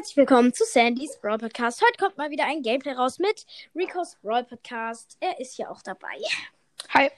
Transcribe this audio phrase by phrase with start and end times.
[0.00, 1.82] herzlich willkommen zu Sandys Brawl Podcast.
[1.82, 3.44] Heute kommt mal wieder ein Gameplay raus mit
[3.76, 5.18] Rico's Brawl Podcast.
[5.20, 6.16] Er ist ja auch dabei.
[6.88, 7.10] Hi.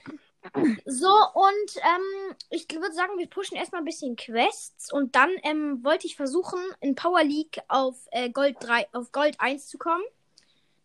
[0.85, 5.81] So, und ähm, ich würde sagen, wir pushen erstmal ein bisschen Quests und dann ähm,
[5.85, 10.03] wollte ich versuchen, in Power League auf, äh, Gold 3, auf Gold 1 zu kommen.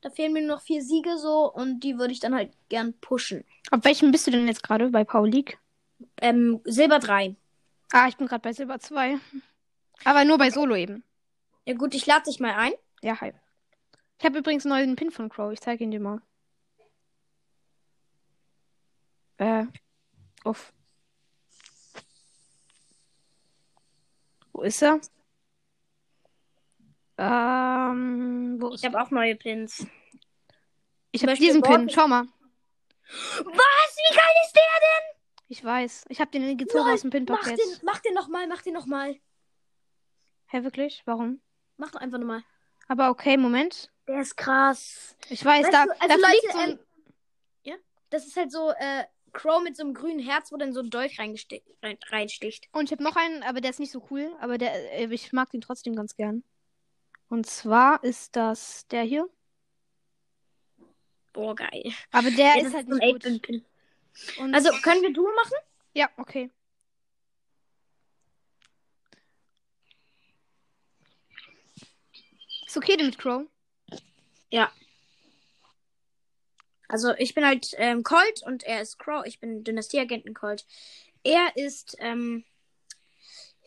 [0.00, 2.94] Da fehlen mir nur noch vier Siege so und die würde ich dann halt gern
[3.00, 3.44] pushen.
[3.72, 5.58] Auf welchem bist du denn jetzt gerade bei Power League?
[6.20, 7.34] Ähm, Silber 3.
[7.90, 9.18] Ah, ich bin gerade bei Silber 2.
[10.04, 11.02] Aber nur bei Solo eben.
[11.68, 12.72] Ja gut, ich lade dich mal ein.
[13.02, 13.34] Ja, hi.
[14.18, 15.52] Ich habe übrigens einen neuen Pin von Crow.
[15.52, 16.22] Ich zeige ihn dir mal.
[19.36, 19.66] Äh,
[20.44, 20.72] uff.
[24.54, 24.98] Wo ist er?
[27.18, 29.86] Ähm, wo Ich ist habe auch neue Pins.
[31.10, 31.90] Ich habe Beispiel diesen Pin.
[31.90, 32.24] Schau mal.
[32.24, 33.44] Was?
[33.44, 35.20] Wie geil ist der denn?
[35.48, 36.06] Ich weiß.
[36.08, 37.58] Ich habe den gezogen Lol, aus dem Mach Pin-Paket.
[37.58, 39.20] den, mach den nochmal, mach den nochmal.
[40.46, 41.02] Hä, wirklich?
[41.04, 41.42] Warum?
[41.78, 42.42] Mach doch einfach nochmal.
[42.88, 43.90] Aber okay, Moment.
[44.06, 45.16] Der ist krass.
[45.28, 46.70] Ich weiß, Weißt da, du, also da Leute, fliegt so ein...
[46.70, 46.78] ähm,
[48.10, 50.90] Das ist halt so, äh, Crow mit so einem grünen Herz, wo dann so ein
[50.90, 51.36] Dolch rein,
[52.10, 52.68] reinsticht.
[52.72, 54.30] Und ich habe noch einen, aber der ist nicht so cool.
[54.40, 56.42] Aber der, äh, ich mag den trotzdem ganz gern.
[57.28, 59.28] Und zwar ist das der hier.
[61.34, 61.92] Boah, geil.
[62.10, 63.24] Aber der Ja, ist halt so ein nicht gut.
[63.24, 63.64] 8-Pin-Pin.
[64.38, 65.54] Und Also, können wir Duo machen?
[65.94, 66.50] ja, okay.
[72.68, 73.46] Ist okay denn mit Crow?
[74.50, 74.70] Ja.
[76.86, 79.24] Also, ich bin halt ähm, Colt und er ist Crow.
[79.24, 80.66] Ich bin Dynastieagenten Colt.
[81.22, 82.44] Er ist ähm,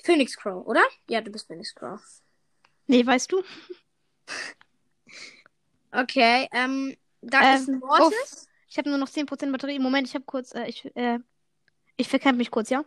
[0.03, 0.83] Phoenix Crow, oder?
[1.09, 1.99] Ja, du bist Phoenix Crow.
[2.85, 3.44] Nee, weißt du?
[5.94, 8.47] Okay, ähm, da Äh, ist ein Mortis.
[8.69, 9.77] Ich habe nur noch 10% Batterie.
[9.77, 11.19] Moment, ich habe kurz, äh, ich, äh,
[11.97, 12.85] ich verkämpfe mich kurz, ja?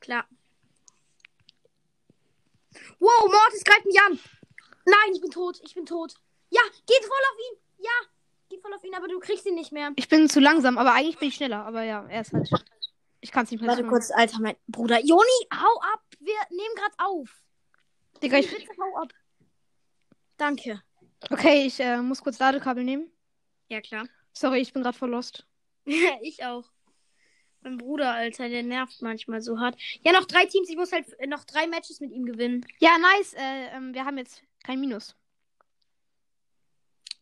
[0.00, 0.26] Klar.
[2.98, 4.18] Wow, Mortis greift mich an.
[4.86, 5.60] Nein, ich bin tot.
[5.62, 6.14] Ich bin tot.
[6.50, 7.84] Ja, geht voll auf ihn.
[7.84, 7.90] Ja,
[8.48, 9.92] geht voll auf ihn, aber du kriegst ihn nicht mehr.
[9.96, 11.64] Ich bin zu langsam, aber eigentlich bin ich schneller.
[11.66, 12.48] Aber ja, er ist halt.
[13.20, 15.00] Ich kann es nicht mehr Warte kurz, Alter, mein Bruder.
[15.00, 16.02] Joni, hau ab.
[16.20, 17.42] Wir nehmen gerade auf.
[18.22, 19.12] Digga, ich, Bitte hau ab.
[20.36, 20.82] Danke.
[21.30, 23.10] okay, ich äh, muss kurz Ladekabel nehmen.
[23.68, 24.06] Ja, klar.
[24.32, 25.46] Sorry, ich bin gerade voll lost.
[26.22, 26.70] ich auch.
[27.62, 29.76] Mein Bruder, Alter, der nervt manchmal so hart.
[30.04, 30.68] Ja, noch drei Teams.
[30.68, 32.64] Ich muss halt äh, noch drei Matches mit ihm gewinnen.
[32.78, 33.34] Ja, nice.
[33.34, 35.14] Äh, ähm, wir haben jetzt kein Minus.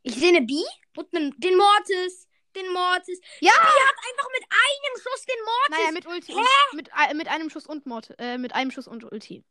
[0.03, 0.55] Ich sehe eine B
[0.97, 2.29] und einen, den Mortis.
[2.57, 3.21] Den Mortis.
[3.41, 3.53] Ja!
[3.53, 5.71] Die hat einfach mit einem Schuss den Mortis.
[5.71, 6.33] Naja, mit Ulti.
[6.33, 8.15] Und, mit, äh, mit einem Schuss und Mord.
[8.19, 9.45] Äh, mit einem Schuss und Ulti.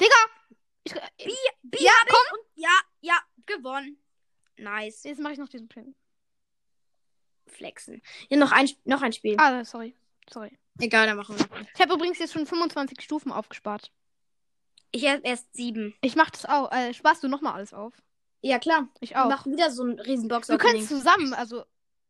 [0.00, 0.14] Digga!
[0.84, 1.00] Ich, äh,
[1.62, 4.02] B Ja, hab ich und ja, ja, gewonnen.
[4.56, 5.04] Nice.
[5.04, 5.96] jetzt mache ich noch diesen Pin.
[7.46, 8.02] Flexen.
[8.28, 9.36] Ja, noch ein, noch ein Spiel.
[9.38, 9.96] Ah, sorry.
[10.30, 10.56] Sorry.
[10.78, 11.66] Egal, dann machen wir.
[11.74, 13.90] Ich habe übrigens jetzt schon 25 Stufen aufgespart.
[14.92, 15.94] Ich hab erst sieben.
[16.00, 16.70] Ich mach das auch.
[16.72, 17.94] Äh, sparst du nochmal alles auf?
[18.42, 18.88] Ja, klar.
[19.00, 19.28] Ich auch.
[19.28, 20.48] machen wieder so ein Riesenbox.
[20.48, 21.64] Wir können zusammen, also.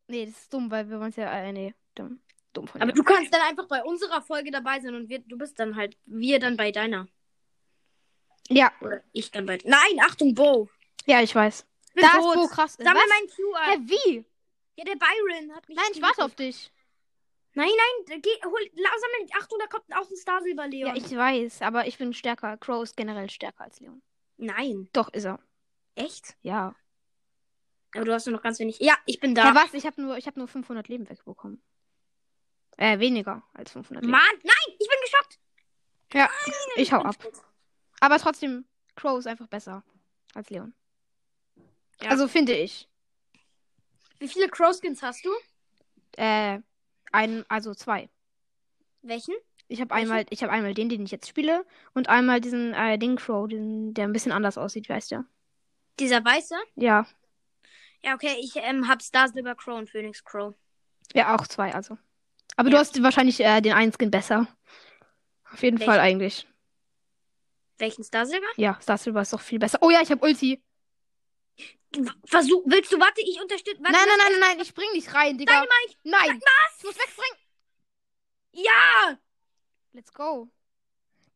[0.06, 1.30] Nee, das ist dumm, weil wir wollen es ja.
[1.30, 2.20] Äh, nee, dumm.
[2.52, 2.96] Dumm von Aber dir.
[2.96, 5.96] du kannst dann einfach bei unserer Folge dabei sein und wir, du bist dann halt,
[6.06, 7.06] wir dann bei deiner.
[8.48, 9.58] Ja, Oder ich dann bei.
[9.64, 10.68] Nein, Achtung, Bo.
[11.06, 11.66] ja, ich weiß.
[11.94, 12.74] Da ist Bo krass.
[12.74, 13.88] Sammel meinen Q Hä, ein.
[13.88, 14.24] wie?
[14.76, 15.76] Ja, der Byron hat mich.
[15.76, 16.72] Nein, ich warte auf dich.
[17.54, 17.68] Nein,
[18.08, 19.28] nein, geh, hol, sammel.
[19.40, 20.94] Achtung, da kommt auch ein Star Silber Leon.
[20.94, 22.56] Ja, ich weiß, aber ich bin stärker.
[22.56, 24.02] Crow ist generell stärker als Leon.
[24.36, 24.88] Nein.
[24.92, 25.40] Doch, ist er.
[25.96, 26.36] Echt?
[26.42, 26.74] Ja.
[27.94, 28.78] Aber du hast nur noch ganz wenig.
[28.78, 29.64] Ja, ich bin Ja, da.
[29.64, 29.74] was?
[29.74, 31.60] Ich habe nur, ich hab nur 500 Leben wegbekommen.
[32.76, 34.12] Äh, weniger als 500 Leben.
[34.12, 35.38] Mann, nein, ich bin geschockt.
[36.14, 36.30] Ja,
[36.76, 37.18] ich hau ab.
[37.20, 37.32] tot.
[38.00, 39.84] Aber trotzdem, Crow ist einfach besser
[40.34, 40.72] als Leon.
[42.00, 42.10] Ja.
[42.10, 42.88] Also finde ich.
[44.20, 45.30] Wie viele Crow-Skins hast du?
[46.16, 46.60] Äh,
[47.12, 48.08] ein, also zwei.
[49.02, 49.34] Welchen?
[49.68, 52.98] Ich habe einmal, ich habe einmal den, den ich jetzt spiele, und einmal diesen äh,
[52.98, 55.24] Ding Crow, den, der ein bisschen anders aussieht, weißt du?
[55.98, 56.54] Dieser weiße?
[56.76, 57.06] Ja,
[58.02, 60.54] Ja, okay, ich ähm, hab Star Silver Crow und Phoenix Crow.
[61.14, 61.98] ja auch zwei, also.
[62.56, 62.74] Aber Ja.
[62.74, 64.46] du hast wahrscheinlich äh, den einen Skin besser.
[65.52, 65.92] Auf jeden Welchen?
[65.92, 66.46] Fall eigentlich.
[67.78, 68.46] Welchen Star Silver?
[68.56, 69.78] Ja, Star Silver ist doch viel besser.
[69.82, 70.62] Oh ja, ich habe Ulti.
[72.24, 73.82] Versuch, willst du, warte, ich unterstütze.
[73.82, 75.52] Nein, nein, nein, nein, nein, ich spring nicht rein, Digga.
[75.52, 75.98] Dynamite!
[76.04, 76.40] Nein.
[76.40, 76.78] Was?
[76.78, 77.38] Ich muss wegspringen.
[78.52, 79.18] Ja!
[79.92, 80.48] Let's go.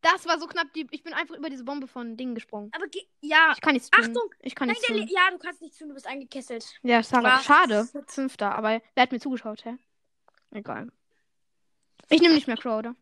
[0.00, 0.72] Das war so knapp.
[0.74, 2.70] Die, ich bin einfach über diese Bombe von Ding gesprungen.
[2.74, 2.84] Aber
[3.20, 3.52] ja.
[3.54, 4.04] Ich kann nichts tun.
[4.04, 4.34] Achtung!
[4.40, 5.08] Ich kann Nein, nichts tun.
[5.08, 6.78] Ja, du kannst nicht tun, du bist eingekesselt.
[6.82, 7.24] Ja, schade.
[7.24, 7.44] Was?
[7.44, 7.88] schade.
[8.06, 9.76] Fünfter, aber wer hat mir zugeschaut, hä?
[10.52, 10.92] Egal.
[12.10, 12.94] Ich nehme nicht mehr Crow, oder?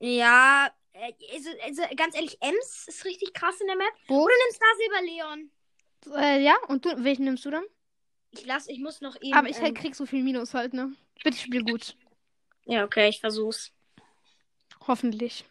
[0.00, 3.92] Ja, äh, also, also, ganz ehrlich, Ems ist richtig krass in der Map.
[4.06, 4.22] Wo?
[4.24, 5.50] Oder nimm Star Silver Leon.
[6.14, 7.64] Äh, ja, und du, welchen nimmst du dann?
[8.30, 9.34] Ich lass, ich muss noch eben.
[9.34, 10.92] aber ich ähm, halt krieg so viel Minus halt, ne?
[11.24, 11.96] Bitte spiel gut.
[12.64, 13.72] Ja, okay, ich versuch's.
[14.86, 15.44] Hoffentlich.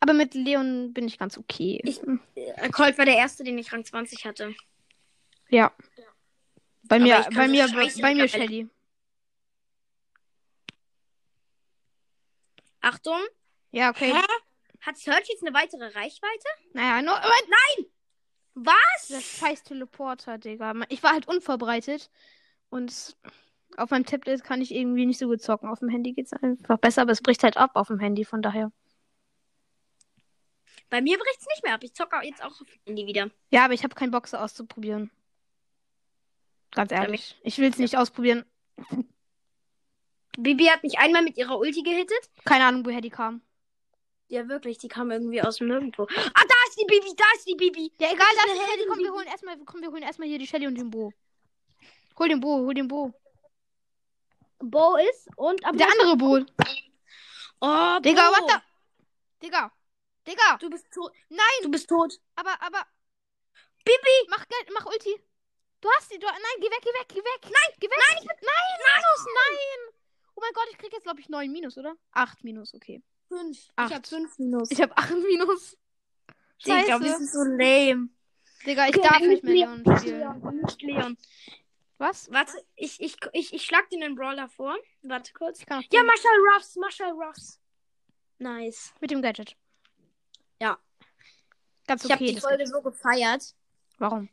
[0.00, 1.80] Aber mit Leon bin ich ganz okay.
[1.84, 2.00] Ich-
[2.34, 4.54] Äh, Colt war der erste, den ich Rang 20 hatte.
[5.48, 5.72] Ja.
[6.84, 7.68] Bei Aber mir, ich kann bei mir,
[8.00, 8.28] bei mir.
[8.28, 8.68] Shelly.
[12.80, 13.20] Achtung.
[13.70, 14.12] Ja, okay.
[14.12, 14.20] Hä?
[14.80, 16.48] Hat Search jetzt eine weitere Reichweite?
[16.72, 17.32] Naja, nur, aber
[18.54, 19.08] Was?
[19.08, 20.74] das scheiß Teleporter, Digga.
[20.88, 22.10] Ich war halt unvorbereitet.
[22.68, 23.16] Und
[23.76, 25.68] auf meinem Tablet kann ich irgendwie nicht so gut zocken.
[25.68, 28.42] Auf dem Handy geht's einfach besser, aber es bricht halt ab auf dem Handy, von
[28.42, 28.72] daher.
[30.90, 31.84] Bei mir bricht's nicht mehr ab.
[31.84, 33.30] Ich zocke jetzt auch auf dem Handy wieder.
[33.50, 35.10] Ja, aber ich habe keinen Bock, so auszuprobieren.
[36.72, 37.38] Ganz ehrlich.
[37.42, 38.44] Ich will es nicht ausprobieren.
[40.38, 42.30] Bibi hat mich einmal mit ihrer Ulti gehittet.
[42.44, 43.42] Keine Ahnung, woher die kam.
[44.28, 44.78] Ja, wirklich.
[44.78, 46.04] Die kam irgendwie aus dem Nirgendwo.
[46.04, 47.14] Ah, da ist die Bibi.
[47.16, 47.92] Da ist die Bibi.
[47.98, 48.86] Ja, egal, das ist eine Shelly.
[48.88, 51.12] Komm, wir holen erstmal, komm, wir holen erstmal hier die Shelly und den Bo.
[52.18, 53.12] Hol den Bo, hol den Bo.
[54.58, 55.64] Bo ist und...
[55.64, 56.38] Aber Der andere Bo.
[57.60, 58.36] Oh, Digga, Bo.
[58.36, 59.46] what the...
[59.46, 59.72] Digga.
[60.26, 60.56] Digga.
[60.60, 61.12] Du bist tot.
[61.28, 62.14] Nein, Du bist tot.
[62.36, 62.86] aber, aber...
[63.84, 64.28] Bibi.
[64.28, 65.20] Mach Geld, mach Ulti.
[65.80, 66.26] Du hast die, du...
[66.26, 67.40] Nein, geh weg, geh weg, geh weg.
[67.42, 67.98] Nein, geh weg.
[68.08, 68.36] Nein, ich bin...
[68.40, 69.94] Nein, Minus, nein.
[70.36, 71.96] Oh mein Gott, ich krieg jetzt, glaube ich, 9 Minus, oder?
[72.12, 73.02] 8 Minus, okay.
[73.32, 73.58] Fünf.
[73.76, 73.90] Acht.
[73.90, 74.70] Ich hab fünf Minus.
[74.70, 75.76] Ich habe 8 Minus.
[76.66, 77.04] Digga, Scheiße.
[77.04, 78.08] das ist so lame.
[78.66, 80.18] Digga, ich Okay, darf nicht mehr Leon, Leon spielen.
[80.20, 81.18] Leon, nicht Leon.
[81.98, 82.30] Was?
[82.30, 84.76] Warte, ich, ich, ich, ich schlag dir einen Brawler vor.
[85.02, 85.60] Warte kurz.
[85.60, 87.60] Ich kann auch Ja, Marshall Ruffs, Marshall Ruffs.
[88.38, 88.92] Nice.
[89.00, 89.56] mit dem Gadget.
[90.60, 90.78] Ja.
[91.86, 92.34] Ganz Ich habe okay.
[92.34, 93.54] die Folge so gefeiert,
[93.98, 94.28] Warum?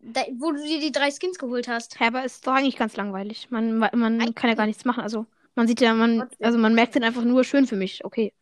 [0.00, 1.98] da, wo du dir die drei Skins geholt hast.
[2.00, 3.50] Ja, aber ist doch eigentlich ganz langweilig.
[3.50, 5.02] Man, man kann ja gar nichts machen.
[5.02, 8.04] Also, man sieht ja, man, also man merkt den einfach nur schön für mich.
[8.04, 8.34] Okay.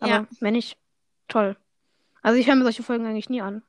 [0.00, 0.26] Aber Ja.
[0.40, 0.78] wenn nicht,
[1.28, 1.56] toll.
[2.22, 3.62] Also, ich höre mir solche Folgen eigentlich nie an.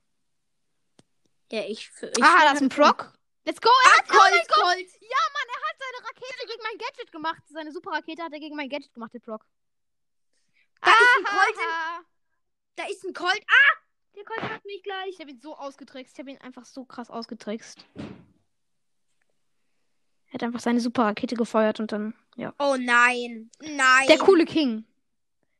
[1.51, 1.90] Ja, ich.
[2.01, 3.13] ich ah, das ist ein Proc.
[3.46, 3.69] Let's go.
[3.86, 4.63] Er hat, oh Colt, Gott.
[4.63, 4.90] Colt.
[5.01, 7.42] Ja, Mann, er hat seine Rakete gegen mein Gadget gemacht.
[7.48, 9.45] Seine Superrakete hat er gegen mein Gadget gemacht, der Proc.
[10.81, 11.36] Da ist ein Aha.
[11.36, 11.56] Colt.
[11.56, 12.06] In,
[12.75, 13.42] da ist ein Colt.
[13.48, 13.78] Ah!
[14.16, 15.10] Der Colt hat mich gleich.
[15.10, 16.13] Ich habe ihn so ausgetrickst.
[16.13, 17.86] Ich habe ihn einfach so krass ausgetrickst.
[20.30, 22.54] Er hat einfach seine Superrakete gefeuert und dann, ja.
[22.60, 23.50] Oh nein.
[23.62, 24.08] Nein.
[24.08, 24.86] Der coole King.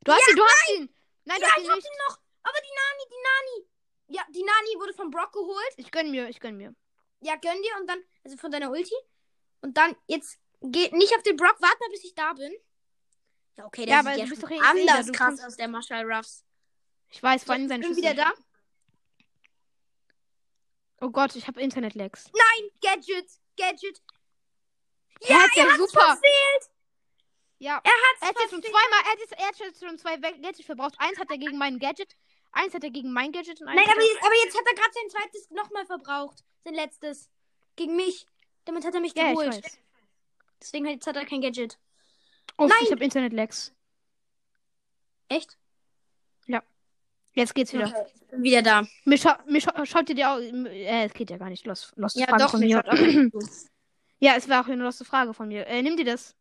[0.04, 0.89] Du hast ihn, du hast ihn.
[1.25, 1.88] Nein, du Ja, hast ich ihn hab nicht.
[1.88, 2.18] ihn noch.
[2.44, 3.69] Aber die Nani, die Nani.
[4.18, 5.74] Ja, die Nani wurde von Brock geholt.
[5.77, 6.74] Ich gönn mir, ich gönn mir.
[7.21, 8.94] Ja, gönn dir und dann, also von deiner Ulti.
[9.62, 12.54] Und dann, jetzt, geh nicht auf den Brock, warte mal, bis ich da bin.
[13.57, 15.57] Ja, okay, der Ja, sieht aber ja du bist doch eh anders du krass aus,
[15.57, 16.45] der Marshall Ruffs.
[17.10, 18.01] Ich weiß, vor allem ich seine bin Schüsse.
[18.01, 18.33] wieder da.
[21.01, 22.30] Oh Gott, ich habe Internet-Lags.
[22.33, 24.01] Nein, Gadget, Gadget.
[25.21, 26.00] Ja, er hat ja hat's super.
[26.06, 26.69] verfehlt.
[27.60, 30.16] Ja, Er er hat jetzt schon zweimal, er hat jetzt, er hat jetzt schon zwei
[30.21, 30.95] We- Gadgets verbraucht.
[30.98, 32.16] Eins hat er gegen mein Gadget,
[32.51, 34.07] eins hat er gegen mein Gadget und eins Nein, aber er...
[34.07, 36.44] jetzt, aber jetzt hat er gerade sein zweites nochmal verbraucht.
[36.63, 37.30] Sein letztes.
[37.75, 38.25] Gegen mich.
[38.66, 39.62] Damit hat er mich Ja, geholt.
[40.62, 41.77] Deswegen hat- jetzt hat er kein Gadget.
[42.57, 42.77] Uff, Nein.
[42.83, 43.74] ich habe Internet-Lags.
[45.27, 45.57] Echt?
[47.33, 47.86] Jetzt geht's wieder.
[47.88, 48.88] Okay, ich bin wieder da.
[49.06, 50.39] Mir, scha mir scha schaut dir die auch.
[50.39, 51.66] Äh, es geht ja gar nicht.
[51.66, 53.39] Los, los Ja, doch, mir schaut auch.
[54.19, 55.66] Ja, es war auch eine loste Frage von mir.
[55.68, 56.36] Äh, nimm dir das.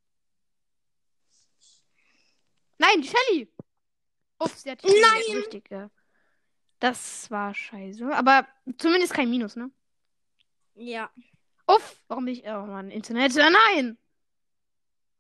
[2.79, 3.53] Nein, die Shelly!
[4.39, 5.37] Uff, sie hat Nein!
[5.37, 5.71] richtig.
[5.71, 5.91] Ja.
[6.81, 8.07] Das war scheiße.
[8.15, 8.47] Aber
[8.77, 9.71] zumindest kein Minus, ne?
[10.75, 11.11] Ja.
[11.67, 12.44] Uff, warum bin ich.
[12.47, 13.37] Oh Mann, Internet.
[13.37, 13.99] Äh, nein!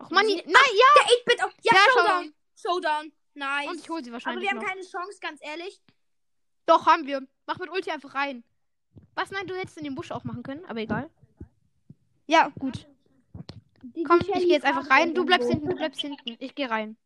[0.00, 0.52] Och Mann, nein, ja!
[0.54, 1.50] Der 8-Bit auch.
[1.62, 2.34] Ja, Ja, Showdown.
[2.56, 3.12] Showdown.
[3.34, 3.68] Nice.
[3.68, 4.68] Und ich hole sie aber wahrscheinlich wir haben noch.
[4.68, 5.80] keine Chance, ganz ehrlich.
[6.66, 7.26] Doch, haben wir.
[7.46, 8.44] Mach mit Ulti einfach rein.
[9.14, 9.30] Was?
[9.30, 11.10] Nein, du hättest in den Busch auch machen können, aber egal.
[12.28, 12.86] Ja, gut.
[13.82, 15.14] Die- Komm, ich gehe jetzt einfach rein.
[15.14, 16.36] Du bleibst hinten, du bleibst hinten.
[16.38, 16.96] Ich gehe rein.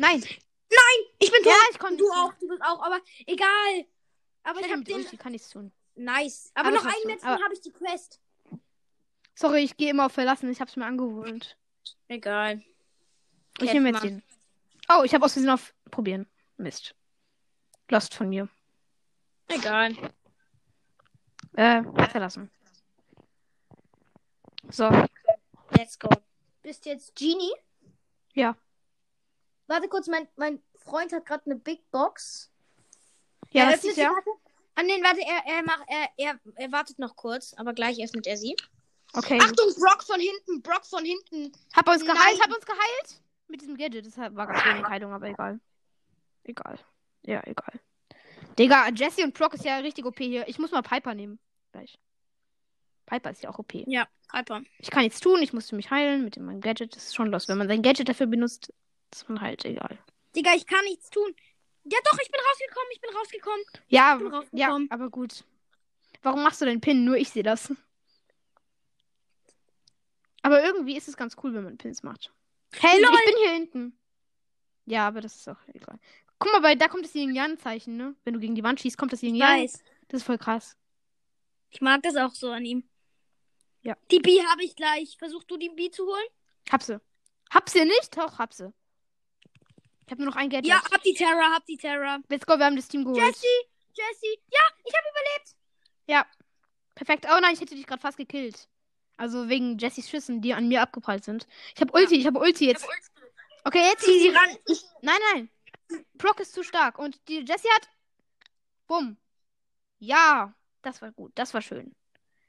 [0.00, 0.22] Nein.
[1.18, 1.46] Ich bin tot.
[1.52, 3.84] Ja, ich komme du auch, du bist auch, aber egal.
[4.42, 5.18] Aber ich Ich hab mit den.
[5.18, 5.70] Kann nichts tun.
[5.94, 6.50] Nice.
[6.54, 8.20] Aber, Aber noch einen letzten aber- habe ich die Quest.
[9.34, 10.50] Sorry, ich gehe immer auf Verlassen.
[10.50, 11.56] Ich hab's mir angewöhnt.
[12.08, 12.62] Egal.
[13.58, 14.22] Ich Jetzt nehme jetzt den.
[14.88, 16.26] Oh, ich habe aus Versehen auf Probieren.
[16.56, 16.94] Mist.
[17.88, 18.48] Lost von mir.
[19.48, 19.94] Egal.
[21.54, 22.50] Äh, verlassen.
[24.72, 24.88] So.
[25.76, 26.08] Let's go.
[26.62, 27.52] Bist jetzt Genie?
[28.32, 28.56] Ja.
[29.66, 32.50] Warte kurz, mein, mein Freund hat gerade eine Big Box.
[33.50, 34.08] Ja, er öffnet ist sie ja?
[34.08, 34.30] gerade.
[34.74, 38.26] Ah, nee, warte, er, er, macht, er, er, er wartet noch kurz, aber gleich öffnet
[38.26, 38.56] er sie.
[39.12, 39.38] Okay.
[39.42, 41.52] Achtung, Brock von hinten, Brock von hinten.
[41.76, 42.16] Hab uns Nein.
[42.16, 43.22] geheilt, hab uns geheilt.
[43.48, 44.06] Mit diesem Gadget.
[44.06, 45.60] Das war ganz wenig Heilung, aber egal.
[46.44, 46.78] Egal.
[47.22, 47.78] Ja, egal.
[48.58, 50.48] Digga, Jesse und Brock ist ja richtig OP hier.
[50.48, 51.38] Ich muss mal Piper nehmen.
[51.72, 51.98] Gleich.
[53.06, 53.74] Piper ist ja auch OP.
[53.74, 54.62] Ja, Piper.
[54.78, 56.94] Ich kann nichts tun, ich musste mich heilen mit meinem Gadget.
[56.96, 57.48] Das ist schon los.
[57.48, 58.72] Wenn man sein Gadget dafür benutzt,
[59.12, 59.98] ist man halt egal.
[60.34, 61.34] Digga, ich kann nichts tun.
[61.84, 63.64] Ja, doch, ich bin rausgekommen, ich bin rausgekommen.
[63.88, 64.90] Ja, bin ja, rausgekommen.
[64.90, 65.44] aber gut.
[66.22, 67.04] Warum machst du den Pin?
[67.04, 67.72] Nur ich sehe das.
[70.42, 72.32] Aber irgendwie ist es ganz cool, wenn man Pins macht.
[72.78, 73.10] Hey, Lol.
[73.14, 73.98] ich bin hier hinten.
[74.86, 75.98] Ja, aber das ist auch egal.
[76.38, 78.16] Guck mal, bei, da kommt das Yin-Yang-Zeichen, ne?
[78.24, 79.62] Wenn du gegen die Wand schießt, kommt das Ich Yin-Yang.
[79.62, 79.82] weiß.
[80.08, 80.76] Das ist voll krass.
[81.70, 82.84] Ich mag das auch so an ihm.
[83.82, 83.96] Ja.
[84.10, 85.16] Die B habe ich gleich.
[85.18, 86.26] Versuch du die B zu holen?
[86.70, 87.00] Hab sie.
[87.50, 88.16] Hab sie nicht?
[88.16, 88.72] Doch, hab sie.
[90.06, 90.66] Ich hab nur noch ein Gadget.
[90.66, 92.18] Ja, hab die Terra, hab die Terra.
[92.28, 93.18] Let's go, wir haben das Team geholt.
[93.18, 93.46] Jessie,
[93.92, 94.40] Jessie.
[94.50, 95.56] Ja, ich habe überlebt.
[96.06, 96.26] Ja.
[96.94, 97.26] Perfekt.
[97.28, 98.68] Oh nein, ich hätte dich gerade fast gekillt.
[99.16, 101.46] Also wegen Jessys Schüssen, die an mir abgeprallt sind.
[101.74, 102.86] Ich hab Ulti, ich hab Ulti jetzt.
[103.64, 104.04] Okay, jetzt.
[104.04, 104.56] Zieh sie ran.
[104.66, 105.50] Ich, Nein, nein.
[106.14, 106.98] Brock ist zu stark.
[106.98, 107.88] Und die Jessie hat.
[108.86, 109.16] Bumm.
[109.98, 110.54] Ja.
[110.82, 111.32] Das war gut.
[111.36, 111.94] Das war schön.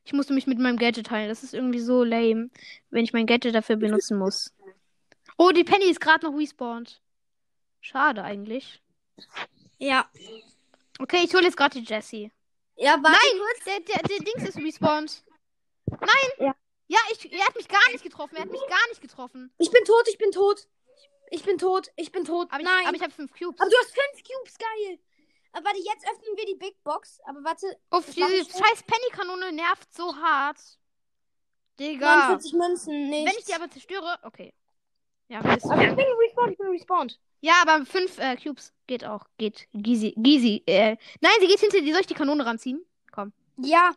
[0.06, 1.30] Ich musste mich mit meinem Gadget heilen.
[1.30, 2.50] Das ist irgendwie so lame,
[2.90, 4.54] wenn ich mein Gadget dafür benutzen muss.
[5.38, 7.02] Oh, die Penny ist gerade noch respawned.
[7.82, 8.82] Schade eigentlich.
[9.78, 10.10] ja.
[11.00, 12.32] Okay, ich hole jetzt gerade die Jessie.
[12.76, 13.64] Ja, warte Nein, kurz.
[13.66, 15.24] der, der, der Dings ist respawned.
[15.88, 16.30] Nein.
[16.40, 16.56] Ja.
[16.88, 18.36] Ja, ich, er hat mich gar nicht getroffen.
[18.36, 19.52] Er hat mich gar nicht getroffen.
[19.58, 20.68] Ich bin tot, ich bin tot.
[21.32, 22.48] Ich bin tot, ich bin tot.
[22.52, 22.86] Aber ich, Nein.
[22.86, 23.60] aber ich habe fünf Cubes.
[23.60, 25.00] Aber du hast fünf Cubes, geil.
[25.54, 27.20] Aber warte, jetzt öffnen wir die Big Box.
[27.26, 30.60] Aber warte, Uff, diese scheiß Penny-Kanone nervt so hart.
[31.80, 32.28] Digga.
[32.28, 33.28] 49 Münzen, nicht.
[33.28, 34.54] Wenn ich die aber zerstöre, okay.
[35.28, 37.20] Ja, aber ich bin respawned, ich bin respawned.
[37.42, 39.28] Ja, aber fünf äh, Cubes geht auch.
[39.38, 39.68] Geht.
[39.74, 40.14] Gizi.
[40.18, 40.64] Gizi.
[40.66, 41.94] Äh, nein, sie geht hinter dir.
[41.94, 42.86] Soll ich die Kanone ranziehen?
[43.12, 43.34] Komm.
[43.58, 43.94] Ja.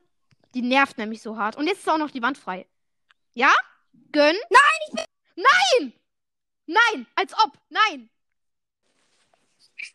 [0.55, 1.57] Die nervt nämlich so hart.
[1.57, 2.67] Und jetzt ist auch noch die Wand frei.
[3.35, 3.53] Ja?
[4.13, 4.37] Gönn?
[4.51, 5.05] Nein, ich bin.
[5.37, 5.93] Nein!
[6.67, 7.07] Nein!
[7.15, 7.53] Als ob!
[7.69, 8.11] Nein!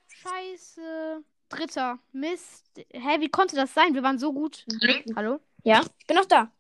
[0.08, 1.24] Scheiße.
[1.52, 2.00] Dritter.
[2.12, 2.66] Mist.
[2.92, 3.94] Hä, wie konnte das sein?
[3.94, 4.66] Wir waren so gut.
[5.16, 5.40] Hallo?
[5.64, 5.82] Ja.
[6.00, 6.52] Ich bin noch da.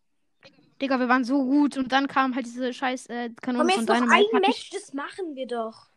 [0.81, 1.77] Digga, wir waren so gut.
[1.77, 4.93] Und dann kam halt diese scheiß äh, Komm, Kanone von jetzt noch ein Match, das
[4.93, 5.87] machen wir doch.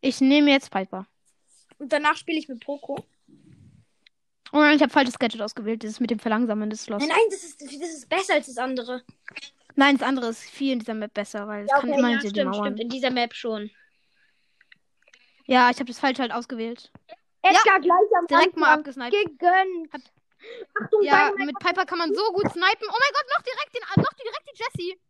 [0.00, 1.06] Ich nehme jetzt Piper.
[1.78, 3.04] Und danach spiele ich mit Poco.
[4.52, 5.82] Oh nein, ich habe falsches Gadget ausgewählt.
[5.82, 7.00] Dieses mit dem Verlangsamen des Schloss.
[7.00, 9.02] Nein, nein, das ist, das ist besser als das andere.
[9.74, 12.44] Nein, das andere ist viel in dieser Map besser, weil es kann immer hinter die
[12.44, 12.76] Mauern.
[12.78, 13.70] In dieser Map schon.
[15.46, 16.92] Ja, ich habe das falsch halt ausgewählt.
[17.44, 18.78] Edgar gleich am Direkt mal Anfang.
[18.80, 19.12] abgesniped.
[19.12, 19.92] Gegönnt.
[19.92, 20.00] Hab-
[20.82, 21.46] Achtung, Ja, Dynamite.
[21.46, 22.86] mit Piper kann man so gut snipen.
[22.88, 25.00] Oh mein Gott, noch direkt den, noch direkt die Jessie.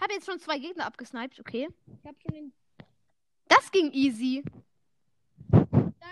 [0.00, 1.68] Hab jetzt schon zwei Gegner abgesniped, okay.
[1.86, 2.52] Ich hab schon den
[3.48, 4.42] Das ging easy.
[5.50, 5.60] da,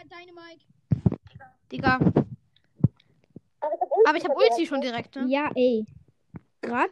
[0.04, 0.64] Dynamite.
[1.70, 1.98] Digga.
[4.06, 5.24] Aber ich habe Ulti schon direkt, ne?
[5.28, 5.84] Ja, ey.
[6.62, 6.90] Grad?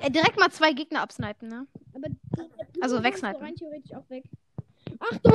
[0.00, 1.66] Äh, direkt mal zwei Gegner absnipen, ne?
[1.94, 3.40] Aber die- Also die wegsnipen.
[3.42, 4.24] rein theoretisch auch weg.
[5.00, 5.32] Achtung!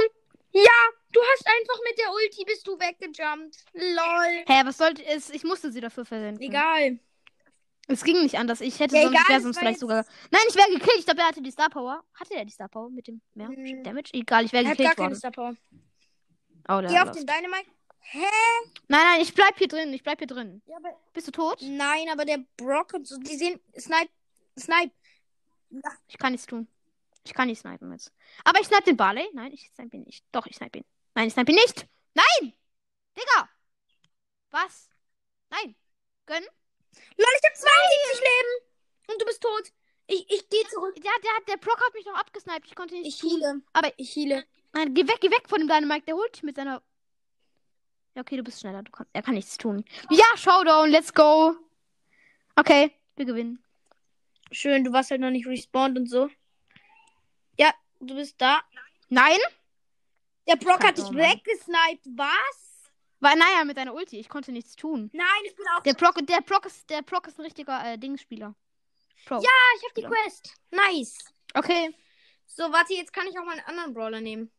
[0.52, 0.80] Ja,
[1.12, 3.56] du hast einfach mit der Ulti bist du weggejumpt.
[3.74, 4.44] Lol.
[4.48, 5.30] Hä, was sollte es?
[5.30, 6.42] Ich musste sie dafür verwenden.
[6.42, 7.00] Egal.
[7.88, 8.62] Es ging nicht anders.
[8.62, 10.06] Ich hätte Ja, sonst, egal, sonst vielleicht jetzt- sogar.
[10.32, 11.00] Nein, ich wäre gekillt.
[11.00, 12.04] Ich glaube, er hatte die Star Power.
[12.14, 13.84] Hatte er die Star Power mit dem mehr Hm.
[13.84, 14.12] Damage?
[14.14, 15.18] Egal, ich wäre Er hat gar gekillt keine worden.
[15.18, 15.56] Star Power.
[16.68, 17.70] Oh, Geh auf den Dynamite.
[18.12, 18.20] Hä?
[18.88, 19.92] Nein, nein, ich bleib hier drin.
[19.94, 20.62] Ich bleib hier drin.
[20.66, 21.60] Ja, aber Bist du tot?
[21.62, 23.60] Nein, aber der Brock und so, die sehen.
[23.78, 24.10] Snipe.
[24.58, 24.92] Snipe.
[26.08, 26.68] Ich kann nichts tun.
[27.30, 28.12] Ich kann nicht snipen jetzt.
[28.44, 29.30] Aber ich snipe den Barley.
[29.34, 30.26] Nein, ich snipe ihn nicht.
[30.32, 30.86] Doch, ich snipe ihn.
[31.14, 31.86] Nein, ich snipe ihn nicht.
[32.16, 32.54] Nein!
[33.16, 33.48] Digga!
[34.50, 34.90] Was?
[35.52, 35.76] Nein.
[36.26, 36.42] Gönn?
[36.44, 39.12] Lol, ich hab 72 Leben.
[39.12, 39.72] Und du bist tot.
[40.08, 40.96] Ich, ich geh zurück.
[40.98, 42.66] Ja, der, hat- der Brock hat mich noch abgesniped.
[42.66, 43.24] Ich konnte nicht.
[43.24, 43.62] Ich heale.
[43.74, 44.44] Aber- ich heale.
[44.74, 46.08] Nein, geh weg, geh weg von dem Dynamite.
[46.08, 46.82] Der holt dich mit seiner.
[48.16, 48.82] Ja, okay, du bist schneller.
[48.82, 49.06] Du kann...
[49.14, 49.86] Er kann nichts tun.
[50.10, 51.56] Ja, Showdown, let's go.
[52.56, 53.64] Okay, wir gewinnen.
[54.52, 56.28] Schön, du warst halt noch nicht respawned und so.
[58.00, 58.62] Du bist da.
[59.10, 59.38] Nein?
[60.48, 62.06] Der Brock hat dich weggesniped.
[62.16, 62.92] Was?
[63.20, 64.20] War naja mit deiner Ulti.
[64.20, 65.10] Ich konnte nichts tun.
[65.14, 65.84] Nein, ich bin auch.
[65.84, 68.56] Der Brock, der Brock ist, der Brock ist ein richtiger äh, Dingsspieler.
[69.26, 69.36] Pro.
[69.36, 70.56] Ja, ich hab die Quest.
[70.72, 71.18] Nice.
[71.54, 71.94] Okay.
[72.46, 74.52] So, warte, jetzt kann ich auch mal einen anderen Brawler nehmen.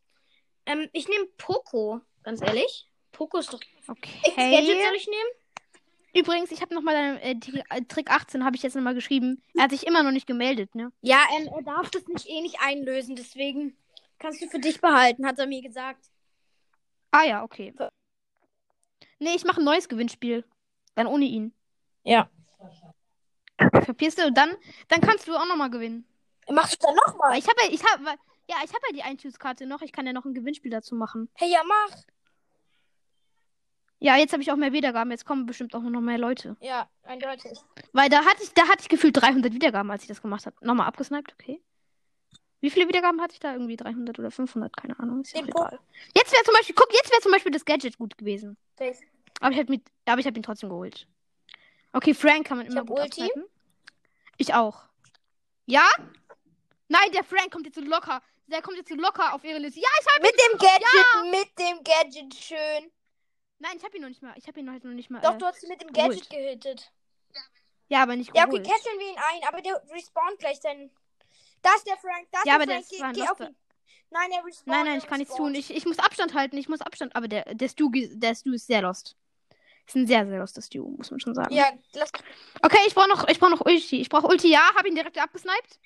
[0.67, 2.03] Ähm, ich nehme Poco.
[2.23, 2.87] Ganz ehrlich.
[3.13, 3.61] Poco ist doch.
[3.87, 4.97] Welches Gadget soll Okay.
[4.97, 5.31] ich nehmen?
[6.15, 9.43] Übrigens, ich habe nochmal deinen äh, äh, Trick 18 habe ich jetzt nochmal geschrieben.
[9.55, 10.93] Er hat sich immer noch nicht gemeldet, ne?
[11.03, 13.77] Ja, ähm, er darf das nicht eh nicht einlösen, deswegen
[14.19, 16.11] kannst du für dich behalten, hat er mir gesagt.
[17.13, 17.75] Ah ja, okay.
[19.19, 20.45] Nee, ich mache ein neues Gewinnspiel.
[20.95, 21.53] Dann ohne ihn.
[22.03, 22.29] Ja.
[23.57, 24.33] Kapierst du?
[24.33, 24.57] Dann,
[24.89, 26.07] dann kannst du auch nochmal gewinnen.
[26.49, 27.39] Machst du dann nochmal?
[27.39, 28.05] ich habe ja, ich habe,
[28.49, 29.83] ja, ich habe ja die Einschusskarte noch.
[29.83, 31.29] Ich kann ja noch ein Gewinnspiel dazu machen.
[31.35, 31.97] Hey, ja, mach.
[34.03, 35.11] Ja, jetzt habe ich auch mehr Wiedergaben.
[35.11, 36.57] Jetzt kommen bestimmt auch noch mehr Leute.
[36.61, 37.59] Ja, eindeutig.
[37.93, 40.57] Weil da hatte ich, da hatte ich gefühlt 300 Wiedergaben, als ich das gemacht habe.
[40.63, 41.63] Nochmal abgesniped, okay.
[42.61, 43.53] Wie viele Wiedergaben hatte ich da?
[43.53, 45.21] Irgendwie 300 oder 500, keine Ahnung.
[45.21, 45.79] Ist ja egal.
[46.15, 48.57] Jetzt wäre zum Beispiel, guck, jetzt wäre zum Beispiel das Gadget gut gewesen.
[48.77, 49.01] Face.
[49.41, 51.07] Aber ich habe mit, aber ich habe ihn trotzdem geholt.
[51.93, 53.23] Okay, Frank kann man immer hab gut Ulti.
[53.23, 53.45] absnipen.
[54.39, 54.85] Ich auch.
[55.67, 55.87] Ja?
[56.89, 58.23] Nein, der Frank kommt jetzt so locker.
[58.47, 59.81] Der kommt jetzt so locker auf ihre Liste.
[59.81, 62.91] Ja, ich habe Mit dem Gadget, mit dem Gadget, schön.
[63.61, 64.33] Nein, ich habe ihn noch nicht mal.
[64.37, 65.21] Ich habe ihn heute noch nicht mal.
[65.21, 66.13] Doch, äh, du hast ihn mit dem geholt.
[66.17, 66.93] Gadget gehittet.
[67.89, 68.67] ja, aber nicht Ja, geholt.
[68.67, 70.91] okay, kesseln wir ihn ein, aber der respawnt gleich dann.
[71.63, 72.85] Da ist der Frank, da ist Ja, der aber der Frank.
[72.85, 73.49] ist Geh, geh auf Loster.
[73.51, 73.57] ihn.
[74.11, 74.67] Nein, er respawnt.
[74.67, 75.55] Nein, nein, ich kann nichts tun.
[75.55, 76.57] Ich, ich muss Abstand halten.
[76.57, 77.15] Ich muss Abstand.
[77.15, 79.17] Aber der, der, Stu, der Stu ist sehr lost.
[79.87, 81.53] Ist ein sehr, sehr lostes Stu, muss man schon sagen.
[81.55, 82.11] Ja, lass.
[82.63, 84.01] Okay, ich brauche noch, ich brauche noch Ulti.
[84.01, 84.71] Ich brauche Ulti, ja.
[84.75, 85.81] Hab ihn direkt abgesniped.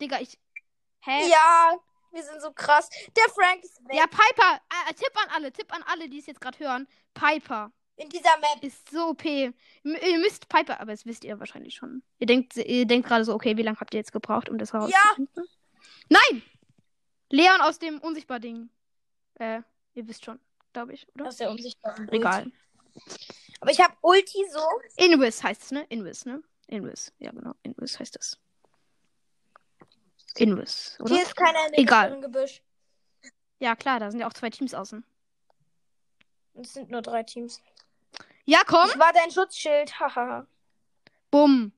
[0.00, 0.38] Digga, ich.
[1.04, 1.28] Hä?
[1.30, 1.78] Ja,
[2.12, 2.88] wir sind so krass.
[3.16, 3.96] Der Frank ist weg.
[3.96, 4.60] Ja, Piper.
[4.88, 6.86] Äh, Tipp an alle, Tipp an alle, die es jetzt gerade hören.
[7.14, 8.62] Piper In dieser Map.
[8.62, 9.24] ist so OP.
[9.24, 9.52] M
[9.84, 12.02] ihr müsst Piper, aber das wisst ihr wahrscheinlich schon.
[12.18, 14.72] Ihr denkt, ihr denkt gerade so, okay, wie lange habt ihr jetzt gebraucht, um das
[14.72, 15.46] herauszufinden?
[16.08, 16.42] Nein!
[17.30, 18.68] Leon aus dem Unsichtbar-Ding.
[19.34, 19.62] Äh,
[19.94, 20.38] ihr wisst schon,
[20.72, 21.24] glaube ich, oder?
[21.24, 21.96] Das ist ja unsichtbar.
[22.10, 22.52] Egal.
[23.60, 24.60] Aber ich habe Ulti so.
[24.96, 25.86] Invis heißt es, ne?
[25.88, 26.42] Invis, ne?
[26.66, 27.12] Invis.
[27.18, 27.54] Ja, genau.
[27.62, 28.38] Invis heißt es.
[30.38, 31.14] Invis, oder?
[31.14, 32.20] Hier ist keiner in Egal.
[32.20, 32.62] Gebüsch.
[33.58, 35.04] Ja, klar, da sind ja auch zwei Teams außen.
[36.54, 37.62] Es sind nur drei Teams.
[38.44, 38.88] Ja, komm!
[38.90, 39.98] Ich war dein Schutzschild.
[40.00, 40.46] Haha.
[41.30, 41.72] Bumm.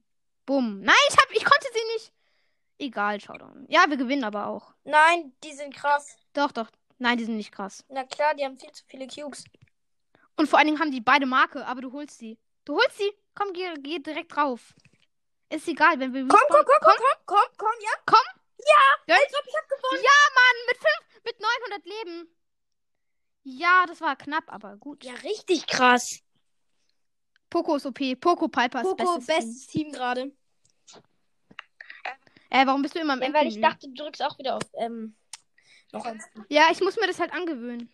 [0.47, 0.81] Bumm.
[0.81, 2.13] Nein, ich hab, ich konnte sie nicht.
[2.79, 3.67] Egal, Showdown.
[3.69, 4.75] Ja, wir gewinnen aber auch.
[4.85, 6.17] Nein, die sind krass.
[6.33, 6.71] Doch, doch.
[6.99, 7.85] Nein, die sind nicht krass.
[7.89, 9.45] Na klar, die haben viel zu viele Cubes.
[10.37, 12.39] Und vor allen Dingen haben die beide Marke, aber du holst sie.
[12.65, 13.13] Du holst sie.
[13.35, 14.75] Komm, geh, geh direkt drauf.
[15.51, 16.27] Ist egal, wenn wir.
[16.27, 18.15] Komm, komm, komm, komm, komm, komm, komm, ja.
[18.59, 20.03] Ja, Ich glaube, ich hab gewonnen.
[20.05, 22.37] ja, Mann, mit fünf, mit 900 Leben.
[23.43, 25.05] Ja, das war knapp, aber gut.
[25.05, 26.21] Ja, richtig krass.
[27.51, 27.99] Poco ist OP.
[28.21, 30.23] Poco Piper ist Poco, bestes, bestes Team gerade.
[30.23, 30.37] Team.
[32.51, 34.63] Äh, warum bist du immer im Ja, weil ich dachte, du drückst auch wieder auf
[34.75, 35.17] ähm,
[35.93, 36.25] noch eins.
[36.49, 37.93] Ja, ich muss mir das halt angewöhnen.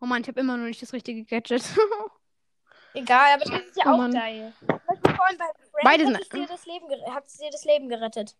[0.00, 1.62] Oh Mann, ich habe immer noch nicht das richtige Gadget.
[2.94, 4.12] Egal, aber das ist ja Oh auch Mann.
[4.12, 4.52] geil.
[4.66, 8.36] Vorhin bei Frank Beide hat sind- es dir das Leben dir das Leben gerettet.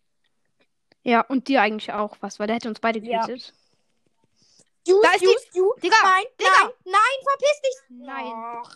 [1.05, 3.21] Ja, und dir eigentlich auch was, weil der hätte uns beide Ja.
[3.25, 3.53] getötet.
[4.87, 5.73] Du, Da ist du, die- du.
[5.81, 6.51] Digga, Nein, Digga.
[6.59, 7.97] nein, nein, verpiss dich.
[8.05, 8.33] Nein.
[8.61, 8.71] Och,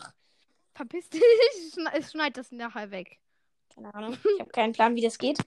[0.74, 1.22] Verpiss dich.
[1.74, 3.20] Schne- Es schneit das nachher weg.
[3.76, 4.18] keine Ahnung.
[4.36, 5.40] Ich habe keinen Plan, wie das geht.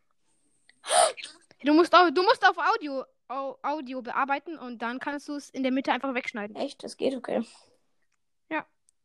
[1.65, 5.49] Du musst, au- du musst auf Audio, au, Audio bearbeiten und dann kannst du es
[5.49, 6.57] in der Mitte einfach wegschneiden.
[6.57, 7.45] Echt, das geht okay.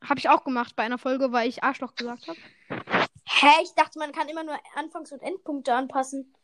[0.03, 2.37] Habe ich auch gemacht bei einer Folge, weil ich Arschloch gesagt habe.
[2.69, 6.35] Hä, ich dachte, man kann immer nur Anfangs- und Endpunkte anpassen.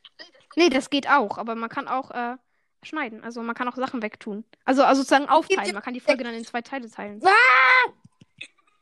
[0.55, 2.37] Nee, das geht auch, aber man kann auch äh,
[2.83, 3.23] schneiden.
[3.23, 4.43] Also man kann auch Sachen wegtun.
[4.65, 5.73] Also, also sozusagen aufteilen.
[5.73, 7.21] Man kann die Folge dann in zwei Teile teilen.
[7.25, 7.29] Ah!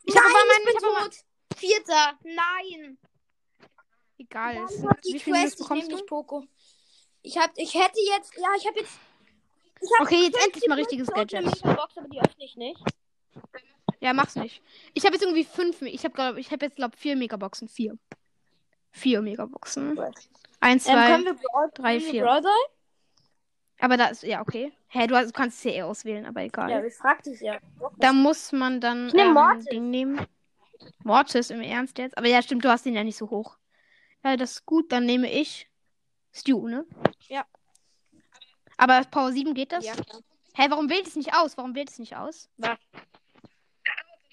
[0.04, 0.60] Ich habe Nein, meinen.
[0.60, 1.58] ich bin Ich hab tot.
[1.58, 2.20] Vierter.
[2.24, 2.98] Nein.
[4.18, 4.56] egal.
[4.56, 6.06] Dann hab die Wie Minuten Quest, ich bekommst nehme du?
[6.06, 6.44] Poco.
[7.22, 9.00] Ich hab, ich hätte jetzt, ja, ich habe jetzt.
[9.80, 11.46] Ich hab Okay, jetzt endlich 50 mal richtiges Gadget.
[11.46, 12.80] Megabox, aber die öffne ich nicht.
[14.00, 14.62] Ja, mach's nicht.
[14.94, 15.82] Ich habe jetzt irgendwie fünf.
[15.84, 17.68] Ich habe ich habe jetzt glaube vier Megaboxen.
[17.68, 17.98] Vier.
[18.92, 20.00] Vier Megaboxen.
[20.62, 21.06] Eins, Ähm, zwei.
[21.08, 22.24] können wir Brawl, drei, können vier.
[22.24, 22.52] Brawl Ball?
[23.80, 24.72] aber da ist ja okay.
[24.88, 26.70] Hä, du, hast, du kannst es ja eh auswählen, aber egal.
[26.70, 27.60] Ja, ich frag dich ja.
[27.98, 29.66] Da muss man dann Ich nehm ähm, Mortis.
[29.66, 30.28] Ding nehmen.
[31.04, 32.18] Mortis im Ernst jetzt.
[32.18, 33.58] Aber ja, stimmt, du hast den ja nicht so hoch.
[34.24, 34.92] Ja, das ist gut.
[34.92, 35.68] Dann nehme ich
[36.34, 36.86] Stu, ne?
[37.28, 37.46] Ja.
[38.78, 39.86] Aber Power 7 geht das?
[39.86, 39.94] Ja.
[40.56, 41.58] Hä, warum wählt es nicht aus?
[41.58, 42.50] Warum wählt es nicht aus?
[42.58, 42.78] Was?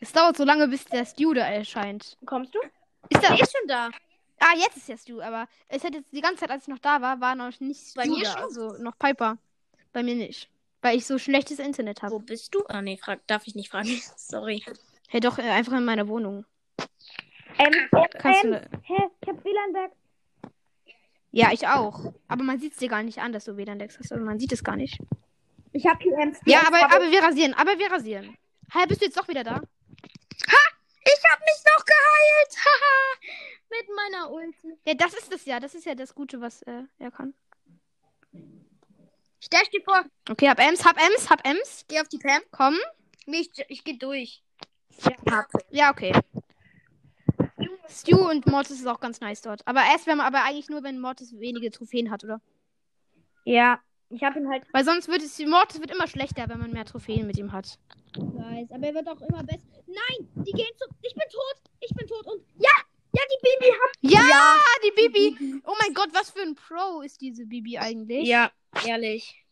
[0.01, 2.17] Es dauert so lange, bis der Stu da erscheint.
[2.27, 2.59] Kommst du?
[3.09, 3.23] Ist.
[3.23, 3.89] Der ist schon da.
[4.41, 6.79] Ah, jetzt ist der Stu, aber es hat jetzt die ganze Zeit, als ich noch
[6.79, 8.43] da war, war noch nicht Stu Bei mir da, schon?
[8.43, 9.39] also noch Piper.
[9.93, 10.49] Bei mir nicht.
[10.81, 12.15] Weil ich so schlechtes Internet habe.
[12.15, 12.65] Wo bist du?
[12.69, 13.89] Ah, nee, frag, darf ich nicht fragen.
[14.17, 14.65] Sorry.
[15.09, 16.45] Hey, doch, äh, einfach in meiner Wohnung.
[17.59, 17.73] Ähm,
[18.19, 18.61] Kannst du.
[18.83, 19.93] hä, ich hab WLAN-Back.
[21.33, 22.13] Ja, ich auch.
[22.29, 24.13] Aber man sieht es dir gar nicht an, dass du WLAN-Decks hast.
[24.13, 24.99] Also man sieht es gar nicht.
[25.73, 27.55] Ich hab hier ähm, Ja, aber, aber wir rasieren.
[27.55, 28.37] Aber wir rasieren.
[28.73, 29.61] Hä, bist du jetzt doch wieder da?
[31.15, 32.57] Ich hab mich noch geheilt.
[32.65, 33.19] Haha.
[33.71, 34.79] Mit meiner Ulti.
[34.87, 35.61] Ja, das ist es ja.
[35.61, 37.35] Das ist ja das Gute, was äh, er kann.
[39.41, 41.85] Stell dir vor, Okay, hab Ems, hab Ems, hab Ems.
[41.89, 42.43] geh auf die Pam.
[42.51, 42.77] Komm.
[43.27, 44.43] Nee, ich, ich geh durch.
[45.71, 46.13] Ja, okay.
[47.89, 49.67] Stu und Mortis ist auch ganz nice dort.
[49.67, 52.41] Aber erst, wenn man, aber eigentlich nur, wenn Mortis wenige Trophäen hat, oder?
[53.45, 54.65] Ja, ich hab ihn halt.
[54.73, 57.79] Weil sonst wird es, Mortis wird immer schlechter, wenn man mehr Trophäen mit ihm hat.
[58.17, 59.67] Weiß, aber er wird auch immer besser.
[59.87, 60.87] Nein, die gehen zu.
[61.03, 61.73] Ich bin tot.
[61.81, 62.43] Ich bin tot und.
[62.59, 62.71] Ja!
[63.11, 63.97] Ja, die Baby hat.
[64.03, 65.63] Ja, die Bibi.
[65.67, 68.29] Oh mein Gott, was für ein Pro ist diese Bibi eigentlich?
[68.29, 68.53] Ja,
[68.87, 69.45] ehrlich.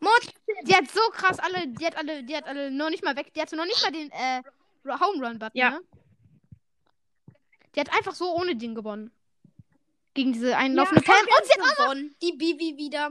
[0.00, 0.32] Mord.
[0.64, 3.32] Die hat so krass alle, die hat alle, die hat alle noch nicht mal weg,
[3.34, 4.42] die hatte noch nicht mal den äh,
[4.86, 5.70] Home Run Button, Ja.
[5.70, 5.80] ne?
[7.74, 9.10] Die hat einfach so ohne den gewonnen.
[10.14, 11.14] Gegen diese einlaufende Pam.
[11.16, 12.16] Und sie hat gewonnen.
[12.22, 13.10] Die Bibi wieder.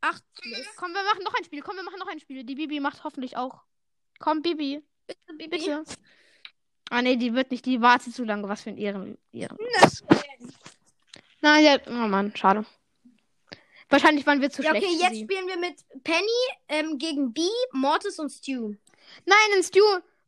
[0.00, 0.22] Acht.
[0.76, 1.62] Komm, wir machen noch ein Spiel.
[1.62, 2.44] Komm, wir machen noch ein Spiel.
[2.44, 3.62] Die Bibi macht hoffentlich auch.
[4.18, 4.82] Komm, Bibi.
[5.06, 5.48] Bitte, Bibi.
[5.48, 5.84] Bitte.
[6.90, 7.66] Ah, nee, die wird nicht.
[7.66, 8.48] Die wartet zu lange.
[8.48, 9.18] Was für ein Ehren.
[9.32, 9.58] Ehren.
[11.40, 12.64] Nein, hat, Oh Mann, schade.
[13.90, 14.86] Wahrscheinlich waren wir zu Ja, schlecht.
[14.86, 16.26] okay, jetzt spielen wir mit Penny
[16.68, 18.74] ähm, gegen Bee, Mortis und Stu.
[19.24, 19.80] Nein, ein Stu.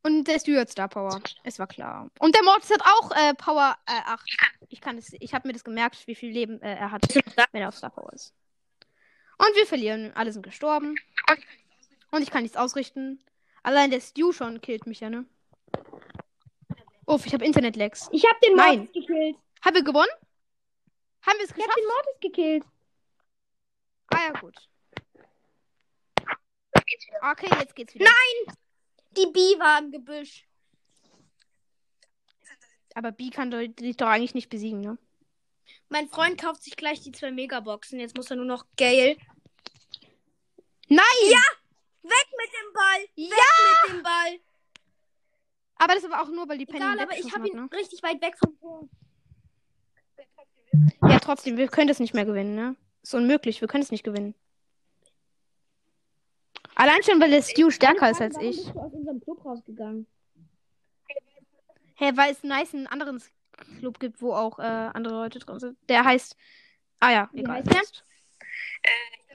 [0.03, 1.21] Und der Stu hat Star Power.
[1.45, 2.09] Es war klar.
[2.21, 4.25] Und der Mortis hat auch äh, Power äh, 8.
[4.69, 5.13] Ich kann es.
[5.21, 7.03] Ich habe mir das gemerkt, wie viel Leben äh, er hat,
[7.53, 8.33] wenn er auf Star Power ist.
[9.40, 10.12] Und wir verlieren.
[10.14, 10.96] Alle sind gestorben.
[12.11, 13.24] Und ich kann nichts ausrichten.
[13.62, 15.24] Allein der Stew schon killt mich ja, ne?
[17.07, 18.09] Uff, ich habe Internet-Lags.
[18.12, 18.79] Ich hab den Nein.
[18.81, 19.37] Mortis gekillt.
[19.64, 20.11] Haben wir gewonnen?
[21.22, 21.79] Haben wir es Ich hab geschafft?
[21.79, 22.64] den Mortis gekillt.
[24.09, 24.57] Ah ja, gut.
[27.22, 28.11] Okay, jetzt geht's wieder.
[29.16, 30.46] Die B war im Gebüsch.
[32.94, 34.98] Aber B kann dich doch eigentlich nicht besiegen, ne?
[35.88, 37.98] Mein Freund kauft sich gleich die zwei Megaboxen.
[38.00, 39.16] Jetzt muss er nur noch Gale.
[40.90, 41.03] Nein!
[42.03, 43.09] Weg mit dem Ball!
[43.14, 43.26] Ja!
[43.29, 44.40] Weg mit dem Ball!
[45.76, 47.68] Aber das ist aber auch nur, weil die Penny Egal, aber ich habe ihn ne?
[47.72, 48.88] richtig weit weg vom Tor.
[51.09, 52.76] Ja, trotzdem, wir können das nicht mehr gewinnen, ne?
[53.03, 54.35] Ist unmöglich, wir können es nicht gewinnen.
[56.74, 58.57] Allein schon, weil der Stew stärker ist als ich.
[58.57, 60.07] bist du aus unserem Club rausgegangen?
[61.94, 63.22] Hä, weil es nice einen anderen
[63.79, 65.79] Club gibt, wo auch äh, andere Leute drin sind.
[65.88, 66.37] Der heißt.
[66.98, 67.57] Ah ja, Wie egal.
[67.57, 67.81] heißt der?
[68.83, 69.30] Äh,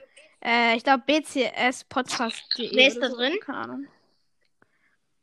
[0.76, 2.44] ich glaube BCS Podcast.
[2.56, 3.38] Wer ist da drin?
[3.40, 3.86] Keine Ahnung.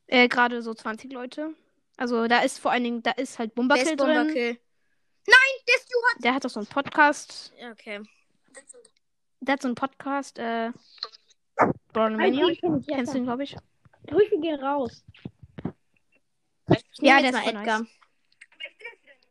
[0.08, 1.56] Äh, gerade so 20 Leute.
[1.98, 4.18] Also da ist vor allen Dingen, da ist halt Bumbakill ist drin.
[4.18, 4.60] Bomberkill?
[5.26, 6.24] Nein, der Stu hat.
[6.24, 7.54] Der hat auch so einen Podcast.
[7.60, 8.02] Ja, Okay.
[9.40, 10.72] Der hat so einen Podcast, äh.
[11.92, 12.54] Brown Mania.
[12.56, 13.56] kenn Kennst du ihn, glaube ich?
[14.08, 15.04] Grüße gehen raus.
[17.00, 17.86] Ja, Ja, der ist Edgar.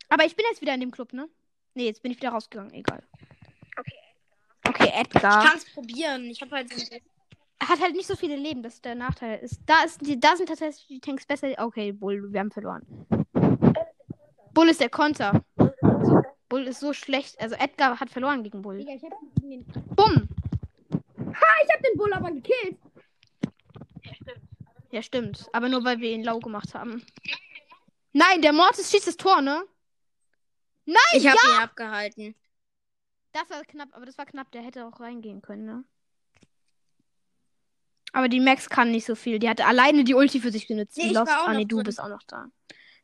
[0.08, 1.28] Aber ich bin jetzt wieder in dem Club, ne?
[1.74, 2.74] Nee, jetzt bin ich wieder rausgegangen.
[2.74, 3.02] Egal.
[4.92, 5.44] Edgar.
[5.44, 6.24] Ich kann's probieren.
[6.26, 6.96] Ich habe halt so
[7.58, 9.38] Er hat halt nicht so viele Leben, das ist der Nachteil.
[9.40, 11.48] Ist, da, ist die, da sind tatsächlich die Tanks besser.
[11.58, 12.84] Okay, Bull, wir haben verloren.
[14.54, 15.42] Bull ist der Konter.
[15.56, 17.40] Also, Bull ist so schlecht.
[17.40, 18.78] Also Edgar hat verloren gegen Bull.
[18.78, 19.64] Digga, ich hab den,
[19.96, 20.28] Bumm!
[21.30, 22.76] ich hab den Bull aber gekillt.
[24.90, 25.48] Ja, stimmt.
[25.52, 27.02] Aber nur weil wir ihn lau gemacht haben.
[28.12, 29.64] Nein, der Mortis schießt das Tor, ne?
[30.84, 31.54] Nein, Ich habe ja!
[31.56, 32.34] ihn abgehalten.
[33.32, 34.50] Das war knapp, aber das war knapp.
[34.52, 35.84] Der hätte auch reingehen können, ne?
[38.12, 39.38] Aber die Max kann nicht so viel.
[39.38, 40.96] Die hatte alleine die Ulti für sich genutzt.
[40.98, 41.84] Nee, Die ich Lost- war auch ah, nee, du drin.
[41.84, 42.46] bist auch noch da.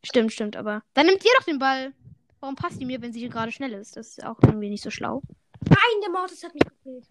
[0.05, 0.83] Stimmt, stimmt, aber.
[0.95, 1.95] Dann nimmt ihr doch den Ball.
[2.41, 3.97] Warum passt die mir, wenn sie gerade schnell ist?
[3.97, 5.23] Das ist auch irgendwie nicht so schlau.
[5.69, 7.07] Nein, der Mortis hat mich gekillt.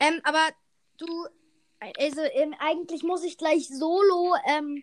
[0.00, 0.48] Ähm, aber
[0.98, 1.06] du.
[1.98, 4.82] Also, ähm, eigentlich muss ich gleich solo ähm,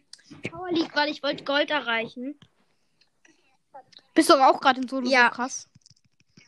[0.49, 2.39] Power League, weil ich wollte Gold erreichen.
[4.13, 5.25] Bist du auch gerade in Solo Ja.
[5.29, 5.69] so krass?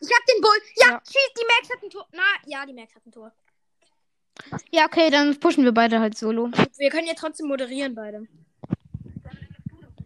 [0.00, 0.58] Ich hab den Bull.
[0.76, 1.02] Ja, Ja.
[1.06, 2.06] schieß, die Max hat ein Tor.
[2.12, 3.32] Na, ja, die Max hat ein Tor.
[4.70, 6.50] Ja, okay, dann pushen wir beide halt Solo.
[6.76, 8.28] Wir können ja trotzdem moderieren beide.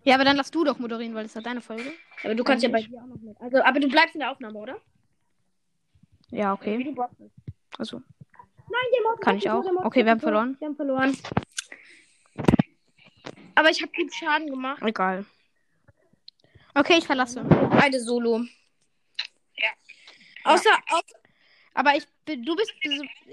[0.05, 1.92] Ja, aber dann lass du doch moderieren, weil das ist ja deine Folge.
[2.25, 3.38] Aber du kannst ja bei dir auch noch mit.
[3.40, 4.81] Also, aber du bleibst in der Aufnahme, oder?
[6.31, 6.83] Ja, okay.
[6.83, 7.11] du Bock.
[7.77, 9.64] Also, Nein, der Mortis Kann ich auch.
[9.85, 10.57] Okay, wir haben verloren.
[10.61, 11.16] Wir haben verloren.
[13.57, 14.81] Aber ich habe gut Schaden gemacht.
[14.83, 15.27] egal.
[16.74, 17.42] Okay, ich verlasse.
[17.44, 18.44] Beide solo.
[19.56, 19.70] Ja.
[20.44, 21.04] Außer, außer
[21.74, 22.72] Aber ich bin, du bist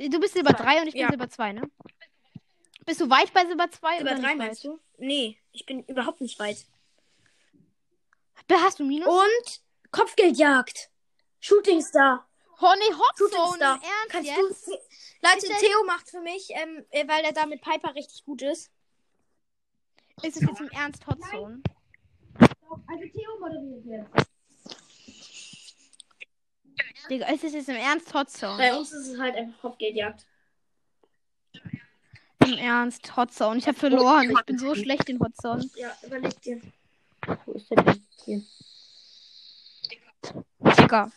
[0.10, 1.10] du bist Silber 3 und ich bin Ja.
[1.10, 1.70] Silber 2, ne?
[2.86, 4.72] Bist du weit bei Silber 2 über oder drei nicht meinst weit?
[4.72, 4.80] du?
[4.98, 6.66] Nee, ich bin überhaupt nicht weit.
[8.50, 9.08] Hast du Minus?
[9.10, 10.90] Und Kopfgeldjagd.
[11.40, 12.26] Shooting Star.
[12.60, 13.76] Oh nee, Shooting Hotzone, Star.
[13.76, 14.68] im Ernst Kannst jetzt?
[14.68, 14.72] du.
[15.22, 18.24] Leute, Ist der- Theo macht für mich, ähm, äh, weil er da mit Piper richtig
[18.26, 18.72] gut ist.
[20.24, 21.62] Ist es jetzt im Ernst Hotzone?
[22.70, 24.28] Also Theo moderiert jetzt.
[27.10, 28.58] Digga, ist es jetzt im Ernst Hotzone?
[28.58, 30.26] Bei uns ist es halt einfach Kopfgeldjagd.
[32.46, 33.60] Im Ernst Hotzone.
[33.60, 34.30] Ich habe verloren.
[34.32, 35.70] Ich bin so schlecht in Hotzone.
[35.76, 36.62] Ja, überleg dir.
[37.46, 38.42] Wo ist der denn hier?
[40.78, 41.12] Digga.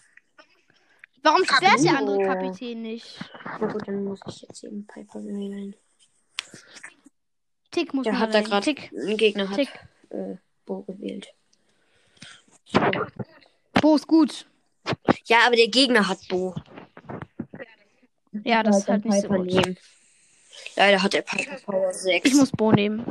[1.23, 2.23] Warum sperrt der andere.
[2.25, 3.19] Kapitän nicht?
[3.45, 5.75] Na gut, dann muss ich jetzt eben Piper wählen.
[7.71, 8.65] Tick muss Der man hat da gerade.
[8.65, 8.93] Tick.
[8.93, 9.69] Ein Gegner hat Tick.
[10.11, 11.29] äh, Bo gewählt.
[13.81, 14.47] Bo ist gut.
[15.27, 16.55] Ja, aber der Gegner hat Bo.
[18.45, 19.47] Ja, das ist halt nicht so Piper gut.
[19.47, 19.77] nehmen.
[20.77, 22.27] Leider hat er Piper Power 6.
[22.27, 23.05] Ich muss Bo nehmen.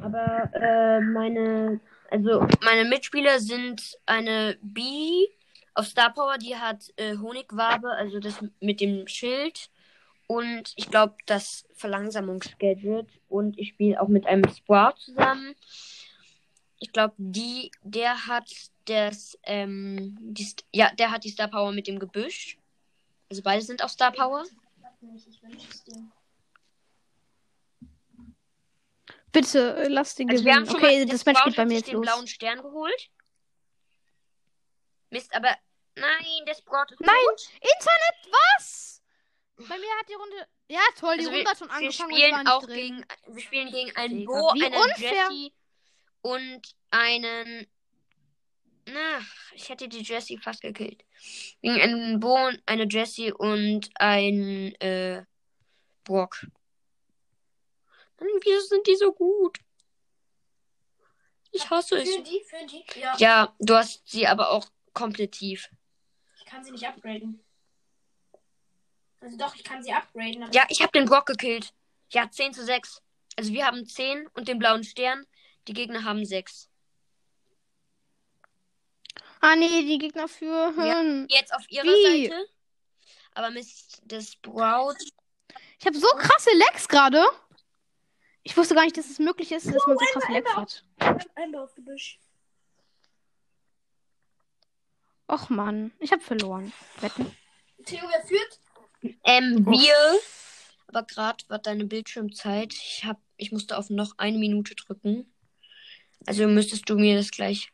[0.00, 1.80] Aber äh, meine,
[2.10, 5.26] also meine Mitspieler sind eine B
[5.74, 9.70] auf Star Power, die hat äh, Honigwabe, also das mit dem Schild.
[10.32, 13.06] Und ich glaube, das Verlangsamungsgadget.
[13.28, 15.54] Und ich spiele auch mit einem Sprout zusammen.
[16.78, 18.50] Ich glaube, die, der hat
[18.86, 22.56] das, ähm, die, ja, der hat die Star Power mit dem Gebüsch.
[23.30, 24.44] Also beide sind auf Star Power.
[29.32, 30.68] Bitte, äh, lass den Also gewinnen.
[30.68, 32.06] Okay, das Match geht bei mir jetzt den los.
[32.06, 33.10] blauen Stern geholt.
[35.10, 35.54] Mist, aber
[35.94, 37.14] nein, der Sprout ist Nein.
[37.60, 38.91] Internet, was?
[39.68, 40.46] Bei mir hat die Runde.
[40.68, 42.74] Ja, toll, die Also Runde hat schon wir angefangen und spielen auch drin.
[42.74, 45.28] gegen, wir spielen gegen einen Digga, Bo, einen unfair.
[45.30, 45.52] Jesse
[46.22, 47.66] und einen
[48.86, 49.20] Na,
[49.54, 51.04] ich hätte die Jessie fast gekillt.
[51.60, 55.24] Gegen einen Bo, eine Jessie und ein äh,
[56.04, 56.46] Brock.
[58.18, 59.58] Mann, wieso sind die so gut?
[61.50, 62.14] Ich hasse es.
[62.14, 62.84] Für die, für die.
[63.00, 63.14] Ja.
[63.18, 65.68] Ja, du hast sie aber auch komplett tief.
[66.38, 67.44] Ich kann sie nicht upgraden.
[69.22, 70.50] Also doch, ich kann sie upgraden.
[70.52, 71.72] Ja, ich habe den Brock gekillt.
[72.10, 73.00] Ja, 10 zu 6.
[73.36, 75.24] Also wir haben 10 und den blauen Stern.
[75.68, 76.68] Die Gegner haben 6.
[79.40, 81.26] Ah, nee, die Gegner führen.
[81.28, 82.26] Jetzt auf ihrer Wie?
[82.26, 82.48] Seite.
[83.34, 84.96] Aber Mist, das Sprout.
[85.78, 87.24] Ich habe so krasse Lags gerade.
[88.42, 90.84] Ich wusste gar nicht, dass es möglich ist, dass man so krasse Lags hat.
[91.36, 92.18] Einmal auf Gebüsch.
[95.28, 96.72] Och Mann, ich habe verloren.
[97.00, 97.36] Wetten?
[97.86, 98.60] Theo, wer führt?
[99.24, 100.20] Ähm, wir.
[100.86, 102.72] Aber gerade war deine Bildschirmzeit.
[102.72, 105.32] Ich hab, ich musste auf noch eine Minute drücken.
[106.26, 107.72] Also müsstest du mir das gleich.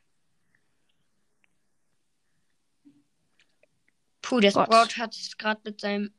[4.23, 4.67] Puh, der Gott.
[4.67, 6.13] Sprout hat es gerade mit seinem.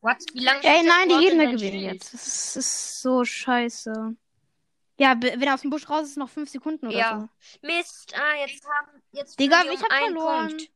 [0.00, 0.16] What?
[0.32, 2.14] Wie lange Ey, nein, die Gegner gewinnen jetzt.
[2.14, 4.16] Das ist, so scheiße.
[4.98, 7.20] Ja, wenn er aus dem Busch raus ist, noch fünf Sekunden oder Ja.
[7.20, 7.66] so.
[7.66, 9.02] Mist, ah, jetzt haben.
[9.12, 10.48] Jetzt Digga, ich hab einen verloren.
[10.48, 10.70] Punkt.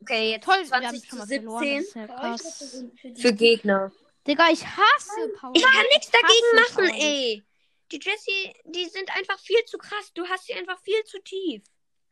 [0.00, 1.62] Okay, jetzt Toll, wir haben 20 schon zu mal verloren.
[1.62, 3.20] 17 Das ist ja krass.
[3.22, 3.92] für Gegner.
[4.26, 5.52] Digga, ich hasse Power.
[5.54, 7.02] Ich kann nichts dagegen machen, Power.
[7.02, 7.44] ey.
[7.92, 10.12] Die Jessie, die sind einfach viel zu krass.
[10.12, 11.62] Du hast sie einfach viel zu tief.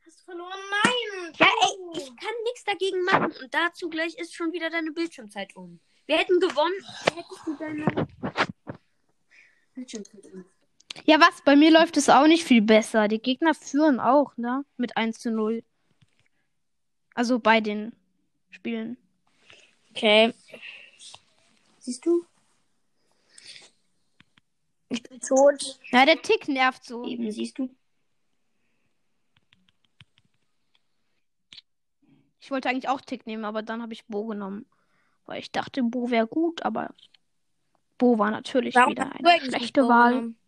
[0.07, 0.59] Hast du verloren?
[0.71, 1.33] Nein!
[1.39, 3.33] Ja, ey, ich kann nichts dagegen machen.
[3.43, 5.81] Und dazu gleich ist schon wieder deine Bildschirmzeit um.
[6.07, 6.75] Wir hätten gewonnen.
[7.15, 8.07] Hättest du deine
[9.75, 10.45] Bildschirmzeit um.
[11.07, 11.43] Ja, was?
[11.45, 13.09] Bei mir läuft es auch nicht viel besser.
[13.09, 14.65] Die Gegner führen auch, ne?
[14.77, 15.65] Mit 1 zu 0.
[17.15, 17.93] Also bei den
[18.51, 18.97] Spielen.
[19.91, 20.35] Okay.
[21.79, 22.25] Siehst du?
[24.89, 25.81] Ich bin tot.
[25.91, 27.05] Ja, der Tick nervt so.
[27.05, 27.71] Eben, siehst du?
[32.41, 34.67] Ich wollte eigentlich auch Tick nehmen, aber dann habe ich Bo genommen.
[35.25, 36.95] Weil ich dachte, Bo wäre gut, aber
[37.97, 40.13] Bo war natürlich Warum wieder eine schlechte Wahl.
[40.13, 40.39] genommen?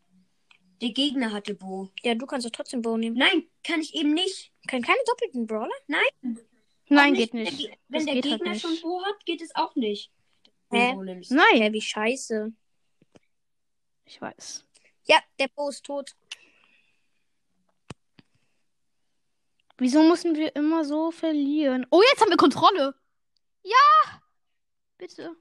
[0.82, 1.90] Der Gegner hatte Bo.
[2.02, 3.16] Ja, du kannst doch trotzdem Bo nehmen.
[3.16, 4.52] Nein, kann ich eben nicht.
[4.66, 5.72] Kein, keine doppelten Brawler?
[5.86, 6.38] Nein,
[6.88, 7.58] Auch geht Wenn nicht.
[7.60, 8.62] der, Ge- Das wenn der geht halt Gegner nicht.
[8.62, 10.10] schon Bo hat, geht es auch nicht.
[10.70, 10.94] Hä?
[10.96, 11.24] Wenn.
[11.30, 12.52] Nein, Ja, wie scheiße.
[14.04, 14.64] ich weiß.
[15.04, 16.14] Ja, der Bo ist tot.
[19.78, 21.86] Wieso müssen wir immer so verlieren?
[21.90, 22.94] Oh, jetzt haben wir Kontrolle.
[23.62, 24.22] Ja!
[24.96, 25.36] Bitte.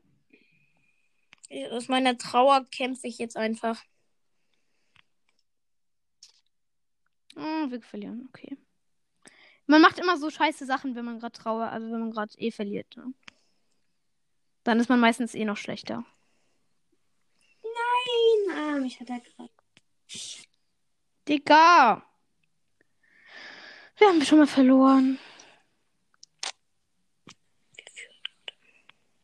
[1.71, 3.81] Aus meiner Trauer kämpfe ich jetzt einfach.
[7.37, 8.57] Oh, wir verlieren, okay.
[9.67, 12.51] Man macht immer so scheiße Sachen, wenn man gerade trauer, also wenn man gerade eh
[12.51, 12.95] verliert.
[12.95, 13.13] Ne?
[14.63, 16.05] Dann ist man meistens eh noch schlechter.
[17.63, 19.49] Nein, ah, mich hat er gerade.
[21.27, 22.05] Digga!
[23.97, 25.19] Wir haben schon mal verloren.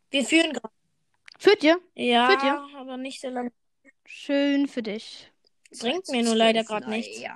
[0.09, 0.73] Wir führen gerade.
[1.39, 1.79] Führt ihr?
[1.95, 2.77] Ja, Führt ihr?
[2.77, 3.51] aber nicht so lange.
[4.05, 5.31] Schön für dich.
[5.79, 7.19] Bringt mir nur leider gerade nichts.
[7.19, 7.35] Ja.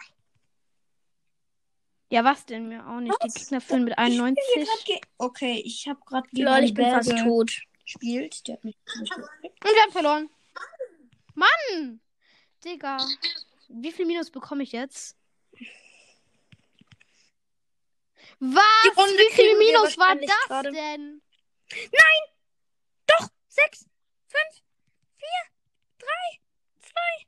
[2.09, 2.67] Ja, was denn?
[2.67, 3.15] Mir auch nicht.
[3.23, 5.01] Die Gegner führen mit 91.
[5.17, 7.51] Okay, ich habe gerade Lol, ich bin fast tot.
[7.83, 8.47] gespielt.
[8.47, 10.29] Der hat mich Und wir haben verloren.
[11.33, 11.99] Mann!
[12.63, 12.97] Digga.
[13.67, 15.17] Wie viel Minus bekomme ich jetzt?
[18.39, 18.63] Was?
[18.85, 20.71] Wie viel Minus war das gerade.
[20.71, 21.21] denn?
[23.07, 23.29] Doch!
[23.47, 23.85] Sechs,
[24.27, 24.63] fünf,
[25.17, 25.49] vier,
[25.97, 26.39] drei,
[26.81, 27.25] zwei,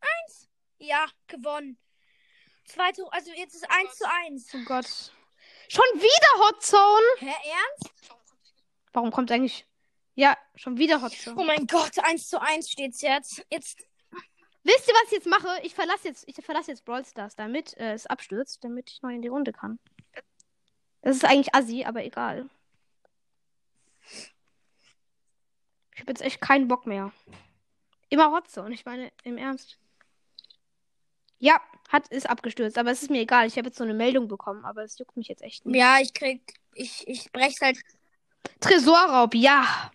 [0.00, 0.48] eins.
[0.78, 1.78] Ja, gewonnen.
[2.72, 4.48] Zweite, also jetzt ist eins zu eins.
[4.54, 4.86] Oh Gott.
[5.68, 7.06] Schon wieder Hotzone?
[7.18, 7.90] Hä, ernst?
[8.92, 9.66] Warum kommt eigentlich.
[10.14, 11.44] Ja, schon wieder Oh Hotzone.
[11.44, 13.44] mein Gott, eins zu eins steht's jetzt.
[13.50, 13.78] Jetzt.
[14.64, 15.48] Wisst ihr, was ich jetzt mache?
[15.62, 19.14] Ich verlasse jetzt, ich verlasse jetzt Brawl Stars, damit äh, es abstürzt, damit ich neu
[19.14, 19.78] in die Runde kann.
[21.00, 22.48] Das ist eigentlich assi, aber egal.
[25.94, 27.12] Ich habe jetzt echt keinen Bock mehr.
[28.08, 29.78] Immer Hotzone, ich meine, im Ernst.
[31.42, 33.48] Ja, hat ist abgestürzt, aber es ist mir egal.
[33.48, 35.76] Ich habe jetzt so eine Meldung bekommen, aber es juckt mich jetzt echt nicht.
[35.76, 36.54] Ja, ich krieg.
[36.72, 37.80] Ich, ich brech's halt.
[38.60, 39.90] Tresorraub, ja.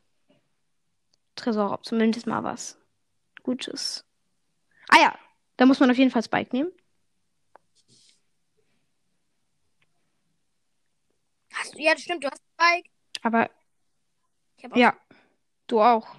[1.38, 2.78] Tresorraub, zumindest mal was.
[3.44, 4.04] Gutes.
[4.90, 5.16] Ah ja,
[5.56, 6.70] da muss man auf jeden Fall Spike nehmen.
[11.54, 12.90] Hast du, ja, das stimmt, du hast Spike.
[13.22, 13.50] Aber
[14.58, 14.98] Ich hab auch ja,
[15.68, 16.14] du auch.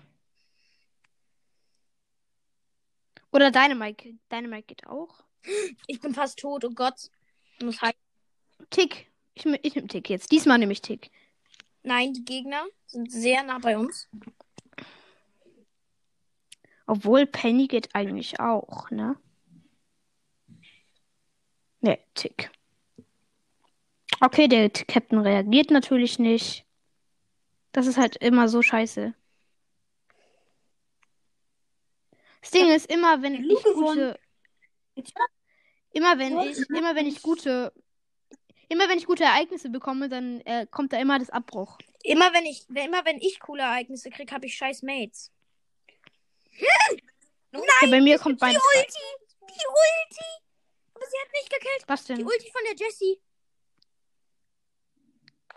[3.33, 4.15] Oder deine Mike.
[4.29, 5.23] Deine Mike geht auch.
[5.87, 7.11] Ich bin fast tot, oh Gott.
[7.59, 7.97] Ich muss halt.
[8.71, 9.11] Tick.
[9.35, 10.33] Ich, ich nehme Tick jetzt.
[10.33, 11.11] Diesmal nehme ich Tick.
[11.83, 14.09] Nein, die Gegner sind sehr nah bei uns.
[16.87, 19.17] Obwohl Penny geht eigentlich auch, ne?
[21.81, 22.51] Ne, Tick.
[24.21, 26.65] Okay, der Captain reagiert natürlich nicht.
[27.73, 29.15] Das ist halt immer so scheiße.
[32.41, 34.19] Das Ding ist, immer wenn ich gute,
[35.93, 37.73] immer wenn ich, immer wenn ich gute,
[38.69, 41.79] immer wenn ich gute Ereignisse bekomme, dann äh, kommt da immer das Abbruch.
[42.03, 45.33] Immer wenn ich, immer wenn ich coole Ereignisse krieg, habe ich scheiß Mates.
[47.51, 48.61] Ja, bei mir kommt beides.
[48.75, 48.85] rein.
[49.41, 50.25] Die Ulti!
[50.93, 51.85] Aber sie hat nicht gekillt.
[51.87, 52.27] Was Die denn?
[52.27, 53.19] Ulti von der Jessie.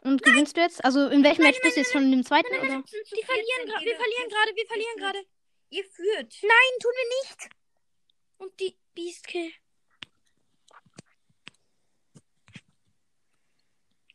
[0.04, 0.84] Und gewinnst du jetzt?
[0.84, 2.82] Also in welchem Match bist du jetzt schon in dem zweiten oder?
[2.82, 3.86] Die verlieren gerade.
[3.86, 4.56] Wir verlieren gerade.
[4.56, 5.26] Wir verlieren gerade.
[5.72, 6.36] Ihr führt.
[6.44, 7.50] Nein, tun wir nicht.
[8.38, 9.52] Und die Beast Kill.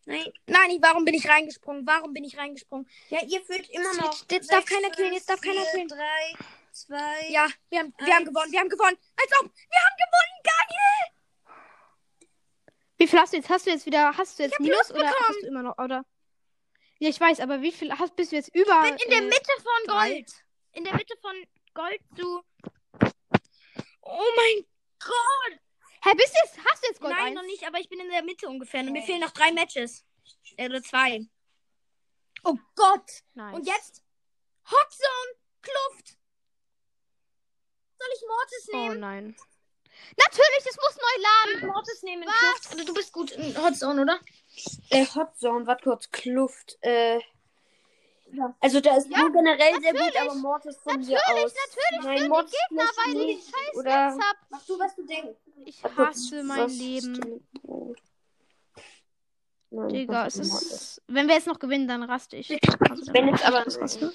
[0.05, 0.33] Nein.
[0.47, 1.85] Nein, warum bin ich reingesprungen?
[1.87, 2.89] Warum bin ich reingesprungen?
[3.09, 4.31] Ja, ihr führt immer Jetzt- noch.
[4.31, 5.89] jetzt darf Sechs, keiner killen, jetzt darf keiner killen.
[5.89, 6.35] Drei,
[6.71, 7.29] zwei.
[7.31, 8.53] Ja, wir haben, wir haben gewonnen.
[8.53, 8.97] Wir haben gewonnen.
[9.17, 9.47] Als ob.
[9.53, 10.43] Wir haben gewonnen.
[10.45, 11.57] Geil.
[12.99, 13.49] Wie viel hast du jetzt?
[13.49, 15.15] Hast du jetzt wieder, hast du jetzt Minus oder bekommen.
[15.29, 16.05] hast du immer noch, oder?
[16.99, 18.83] Ja, ich weiß, aber wie viel hast, bist du jetzt über?
[18.83, 20.25] bin in der äh, Mitte von drei.
[20.77, 21.35] In der Mitte von
[21.73, 22.43] Gold zu.
[24.03, 24.67] Oh mein
[25.01, 25.61] Gott.
[26.05, 27.35] Hä, bist du jetzt, hast du jetzt Gold Nein, 1?
[27.35, 28.81] noch nicht, aber ich bin in der Mitte ungefähr.
[28.81, 30.05] Und mir fehlen noch drei Matches.
[30.59, 31.27] Äh, Oder zwei.
[32.45, 33.11] Oh Gott.
[33.35, 33.55] Nice.
[33.57, 34.03] Und jetzt
[34.71, 36.17] Hotzone, Kluft.
[37.99, 39.01] Soll ich Mortis Oh nehmen?
[39.01, 39.37] nein.
[40.19, 41.67] Natürlich, das muss neu laden.
[41.69, 42.39] Mortis nehmen in Was?
[42.39, 42.73] Kluft.
[42.73, 44.21] Also du bist gut in Hotzone, oder?
[44.91, 46.77] Äh, Hotzone, warte kurz, Kluft.
[46.83, 47.21] Äh.
[48.61, 51.53] Also da ist Ja, nur generell sehr gut, aber Mortis von Natürlich, hier aus.
[51.55, 53.45] natürlich Nein, für Mortis die Gegner, weil ich nicht.
[53.45, 54.37] scheiß Oder Netz hab.
[54.51, 55.39] mach du, was du denkst.
[55.65, 57.47] Ich hasse mein was Leben.
[59.71, 61.03] Nein, Digga, es ist ist.
[61.09, 62.51] Wenn wir jetzt noch gewinnen, dann raste ich.
[62.89, 64.13] Also, Wenn jetzt aber- das rasten.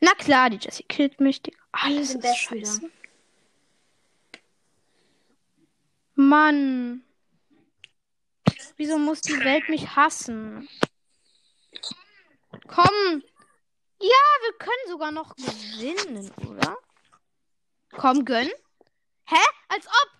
[0.00, 1.42] Na klar, die Jessie killt mich.
[1.42, 1.58] Digga.
[1.72, 2.90] Alles ist scheiße.
[6.14, 7.02] Mann.
[8.76, 10.68] Wieso muss die Welt mich hassen?
[12.66, 13.22] Komm.
[14.02, 14.08] Ja,
[14.42, 16.76] wir können sogar noch gewinnen, oder?
[17.92, 18.48] Komm, gönn.
[19.26, 19.36] Hä?
[19.68, 20.10] Als ob.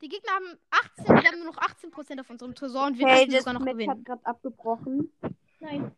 [0.00, 3.18] Die Gegner haben 18, wir haben nur noch 18% auf unserem Tresor und wir Hey,
[3.20, 3.90] könnten das sogar noch Match gewinnen.
[3.98, 5.12] hat gerade abgebrochen.
[5.60, 5.94] Nein.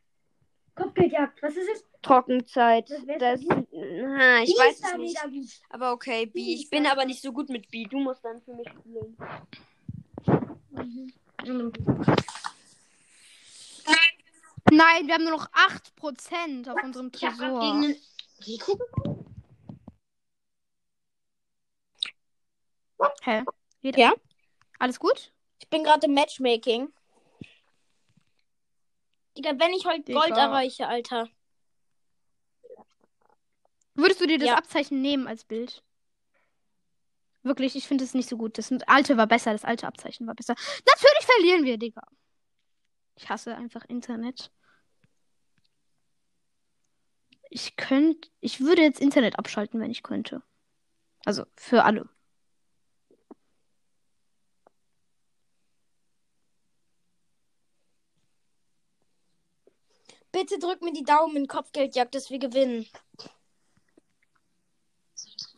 [0.75, 1.43] Kopfgeldjagd.
[1.43, 1.85] Was ist es?
[2.03, 2.91] Trockenzeit.
[2.91, 5.11] Das Das, Aha, ich weiß es nicht.
[5.25, 5.49] wieder gut.
[5.71, 6.39] Aber okay, B.
[6.55, 7.85] Ich bin aber nicht so gut mit B.
[7.85, 9.17] Du musst dann für mich spielen.
[14.77, 17.61] Nein, wir haben nur noch 8% auf unserem Ich hab grad Tresor.
[17.61, 18.03] gegen den
[18.47, 19.27] Rico gewonnen.
[23.23, 23.45] Hä?
[23.83, 24.13] Geht Ja?
[24.79, 25.33] Alles gut?
[25.61, 26.93] Ich bin gerade im Matchmaking.
[29.37, 30.21] Digga, wenn ich heute Digga.
[30.21, 31.29] Gold erreiche, Alter.
[33.95, 34.57] Würdest du dir das Ja.
[34.57, 35.83] Abzeichen nehmen als Bild?
[37.43, 38.59] Wirklich, ich finde es nicht so gut.
[38.59, 40.55] Das alte war besser, das alte Abzeichen war besser.
[40.87, 42.03] Natürlich verlieren wir, Digga.
[43.17, 44.51] Ich hasse einfach Internet.
[47.57, 50.43] Ich könnte, ich würde jetzt Internet abschalten, wenn ich könnte.
[51.25, 52.09] Also für alle.
[60.33, 62.88] Bitte drück mir die Daumen in Kopfgeldjagd, dass wir gewinnen.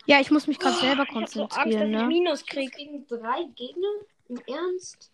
[0.05, 2.07] Ja, ich muss mich gerade selber Ich hab so Angst, dass konzentrieren, ich ne?
[2.09, 2.77] Minus krieg.
[2.77, 3.89] Gegen drei Gegner?
[4.29, 5.11] Im Ernst?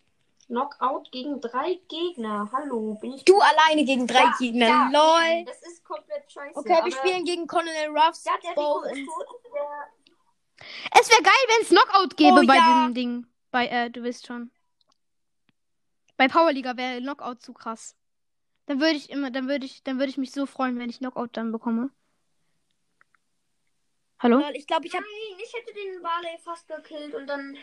[0.53, 2.51] Knockout gegen drei Gegner.
[2.53, 3.25] Hallo, bin ich.
[3.25, 4.67] Du alleine gegen drei Ja, Gegner.
[4.67, 5.45] ja, Lol.
[5.47, 6.59] Das ist komplett scheiße.
[6.59, 8.25] Okay, wir spielen gegen Colonel Ruffs.
[8.25, 9.27] Ja, der Rico ist tot.
[9.45, 12.81] Der Es wäre geil, wenn es Knockout gäbe Oh, bei ja.
[12.81, 13.27] diesem Ding.
[13.51, 14.51] Bei, äh, du wisst schon.
[16.19, 17.97] Bei Powerliga wäre Knockout zu krass.
[18.67, 20.99] Dann würde ich immer, dann würde ich, dann würde ich mich so freuen, wenn ich
[20.99, 21.91] Knockout dann bekomme.
[24.21, 24.39] Hallo?
[24.41, 27.57] Äh, Ich glaube, ich habe Nein, ich hätte den Barley fast gekillt und dann.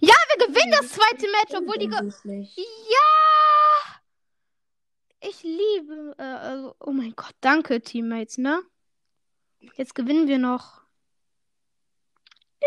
[0.00, 1.88] Ja, wir gewinnen das zweite Match, obwohl die.
[1.88, 4.00] Ge ja!
[5.20, 6.14] Ich liebe.
[6.18, 8.62] Äh, also, oh mein Gott, danke, Teammates, ne?
[9.76, 10.82] Jetzt gewinnen wir noch.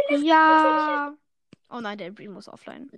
[0.10, 1.14] Ja.
[1.70, 2.90] Oh nein, der El muss offline.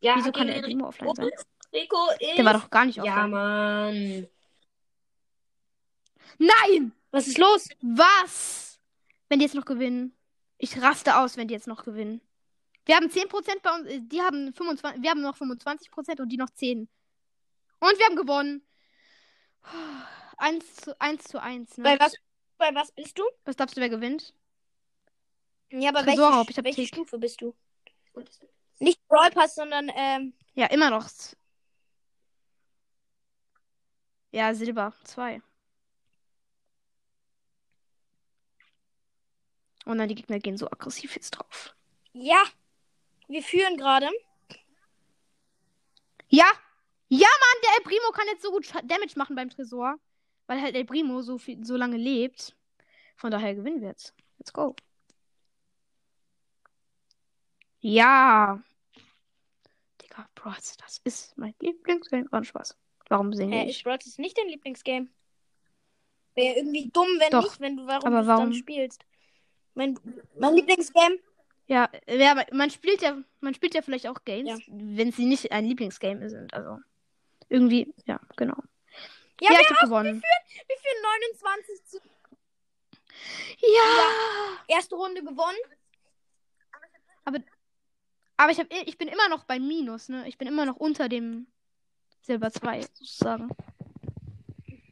[0.00, 1.30] Ja, Wieso kann der El den offline sein?
[1.72, 2.36] Rico ist.
[2.38, 3.30] Der war doch gar nicht Ja, offline.
[3.30, 4.28] Mann.
[6.38, 6.92] Nein!
[7.10, 7.68] Was ist los?
[7.80, 8.78] Was?
[9.28, 10.16] Wenn die jetzt noch gewinnen.
[10.58, 12.20] Ich raste aus, wenn die jetzt noch gewinnen.
[12.86, 16.36] Wir haben 10% bei uns, äh, die haben 25, wir haben noch 25% und die
[16.36, 16.88] noch 10.
[17.80, 18.66] Und wir haben gewonnen.
[20.38, 21.84] 1 zu 1 zu 1, ne?
[21.84, 22.14] Bei was,
[22.56, 23.24] bei was bist du?
[23.44, 24.32] Was glaubst du, wer gewinnt?
[25.70, 26.88] Ja, aber Tresorraub, welche, welche Tick.
[26.94, 27.54] Stufe bist du?
[28.78, 31.08] Nicht Brawl Pass, sondern ähm, Ja, immer noch.
[34.30, 35.42] Ja, Silber 2.
[39.86, 41.74] Und dann die Gegner gehen so aggressiv jetzt drauf.
[42.12, 42.42] Ja.
[43.28, 44.08] Wir führen gerade.
[46.28, 46.46] Ja.
[47.08, 49.96] Ja, Mann, der El Primo kann jetzt so gut Damage machen beim Tresor.
[50.46, 52.56] Weil halt El Primo so, viel, so lange lebt.
[53.16, 54.14] Von daher gewinnen wir jetzt.
[54.38, 54.74] Let's go.
[57.80, 58.60] Ja.
[60.02, 62.30] Digga, Bros, das ist mein Lieblingsgame.
[62.30, 62.76] War ein Spaß.
[63.08, 63.76] Warum singe Äh, ich?
[63.78, 65.08] ist Brawl Stars nicht dein Lieblingsgame?
[66.34, 67.44] Wäre irgendwie dumm, wenn Doch.
[67.44, 68.26] nicht, wenn du warum warum?
[68.26, 69.04] dann spielst.
[69.74, 69.98] Mein,
[70.38, 71.18] mein Lieblingsgame?
[71.68, 74.56] Ja, ja, aber man spielt ja, man spielt ja vielleicht auch Games, Ja.
[74.68, 76.54] wenn sie nicht ein Lieblingsgame sind.
[76.54, 76.78] Also
[77.48, 78.56] irgendwie, ja, genau.
[79.40, 80.22] Ja, Ja, wir ich hab gewonnen.
[80.22, 81.02] Wir führen
[81.42, 81.98] 29 zu.
[83.60, 84.58] Ja.
[84.68, 85.58] Erste Runde gewonnen.
[88.38, 90.28] Aber ich, hab, ich bin immer noch bei Minus, ne?
[90.28, 91.46] Ich bin immer noch unter dem
[92.20, 93.48] Silber 2, sozusagen.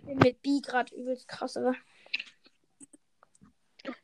[0.06, 1.74] Bin mit B gerade übelst krass, aber.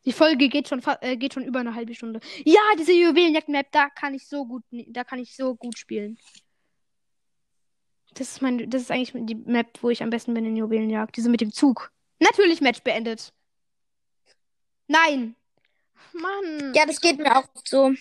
[0.04, 2.20] Die Folge geht schon, äh, geht schon über eine halbe Stunde.
[2.44, 6.18] Ja, diese Juwelenjagd-Map, da kann ich so gut, da kann ich so gut spielen.
[8.14, 11.16] Das ist mein, das ist eigentlich die Map, wo ich am besten bin in Juwelenjagd.
[11.16, 11.92] Diese mit dem Zug.
[12.18, 13.32] Natürlich Match beendet.
[14.88, 15.36] Nein.
[16.12, 16.74] Mann.
[16.74, 17.92] Ja, das geht mir auch so.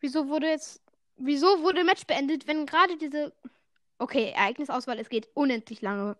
[0.00, 0.80] Wieso wurde jetzt,
[1.16, 3.34] wieso wurde Match beendet, wenn gerade diese,
[3.98, 6.16] okay, Ereignisauswahl, es geht unendlich lange.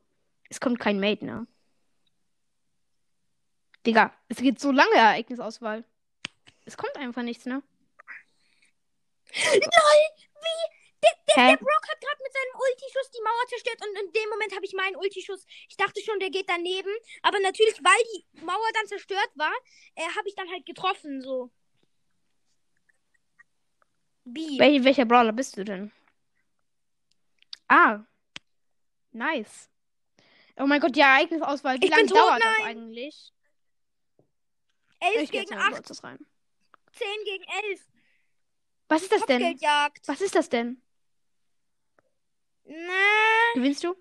[0.51, 1.47] Es kommt kein Mate, ne?
[3.87, 5.85] Digga, es geht so lange Ereignisauswahl.
[6.65, 7.63] Es kommt einfach nichts, ne?
[9.35, 9.61] LOL!
[10.41, 10.77] Wie?
[11.03, 14.29] Der, der, der Brock hat gerade mit seinem Ultischuss die Mauer zerstört und in dem
[14.31, 15.47] Moment habe ich meinen Ultischuss.
[15.69, 16.91] Ich dachte schon, der geht daneben.
[17.23, 19.53] Aber natürlich, weil die Mauer dann zerstört war,
[19.95, 21.51] äh, habe ich dann halt getroffen, so.
[24.25, 24.59] B.
[24.59, 25.93] Wel welcher Brawler bist du denn?
[27.69, 28.01] Ah.
[29.13, 29.71] Nice.
[30.57, 31.81] Oh mein Gott, die Ereignisauswahl.
[31.81, 32.67] Wie Ich lange tot, dauert das nein.
[32.67, 33.33] eigentlich?
[35.01, 36.19] 11 Ich gegen mal in 8, Brawl rein.
[36.93, 37.87] 10 gegen 11.
[38.89, 39.59] Was ist das denn?
[40.07, 40.83] Was ist das denn?
[42.65, 43.95] Na, Gewinnst du?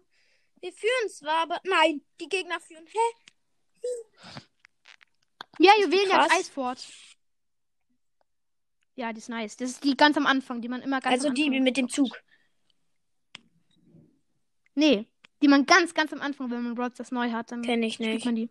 [0.61, 1.61] wir führen zwar, aber.
[1.63, 2.85] Nein, die Gegner führen.
[2.87, 3.87] Hä?
[5.59, 6.31] Ja, Juwelenjagd?
[6.33, 6.85] Eisfort.
[8.95, 9.55] Ja, die ist nice.
[9.57, 11.87] Das ist die ganz am Anfang, die man immer ganz Also am die mit dem
[11.87, 12.21] Zug.
[14.75, 15.07] Nee,
[15.41, 17.99] die man ganz, ganz am Anfang, wenn man Brawl Stars neu hat, dann Kenn ich
[17.99, 18.25] nicht.
[18.25, 18.49] man die.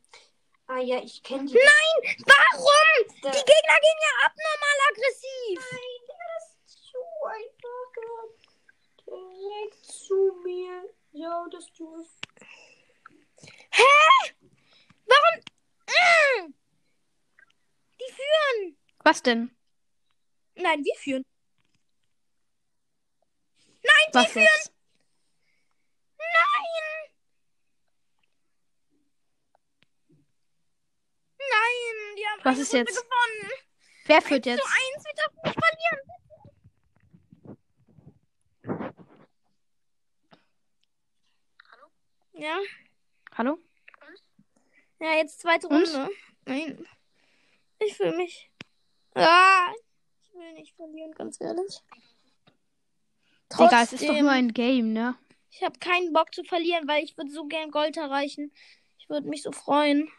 [0.68, 1.54] Ah ja, ich kenne die.
[1.54, 2.16] Nein!
[2.26, 3.20] Warum?
[3.22, 5.60] Da- Die Gegner gehen ja abnormal aggressiv.
[5.72, 7.86] Nein, der ist zu einfach
[9.06, 10.94] direkt zu mir.
[11.12, 12.18] Ja, das tust
[15.06, 15.42] Warum?
[15.86, 16.54] Mm.
[18.00, 18.76] Die führen.
[19.04, 19.56] Was denn?
[20.56, 21.22] Nein, wir führen.
[24.12, 24.72] Was jetzt?
[26.16, 27.12] Nein!
[31.51, 32.97] Nein, die haben Was ist Runde jetzt?
[33.03, 33.53] gewonnen.
[34.07, 34.64] Wer führt Zu jetzt?
[34.64, 36.01] eins, wir dürfen nicht verlieren.
[42.34, 42.59] Ja,
[43.36, 43.59] Hallo?
[45.01, 45.86] ja, jetzt zweite Und?
[45.86, 46.11] Runde.
[46.44, 46.86] Nein.
[47.78, 48.51] Ich fühle mich.
[49.14, 49.72] Ah,
[50.22, 51.80] ich will nicht verlieren, ganz ehrlich.
[53.53, 55.16] Digga, es ist doch Trotzdem, nur ein Game, ne?
[55.51, 58.53] Ich habe keinen Bock zu verlieren, weil ich würde so gern Gold erreichen.
[58.99, 60.11] Ich würde mich so freuen.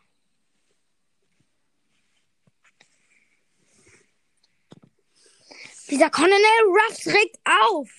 [5.89, 7.89] Dieser Colonel Ruffs regt auf.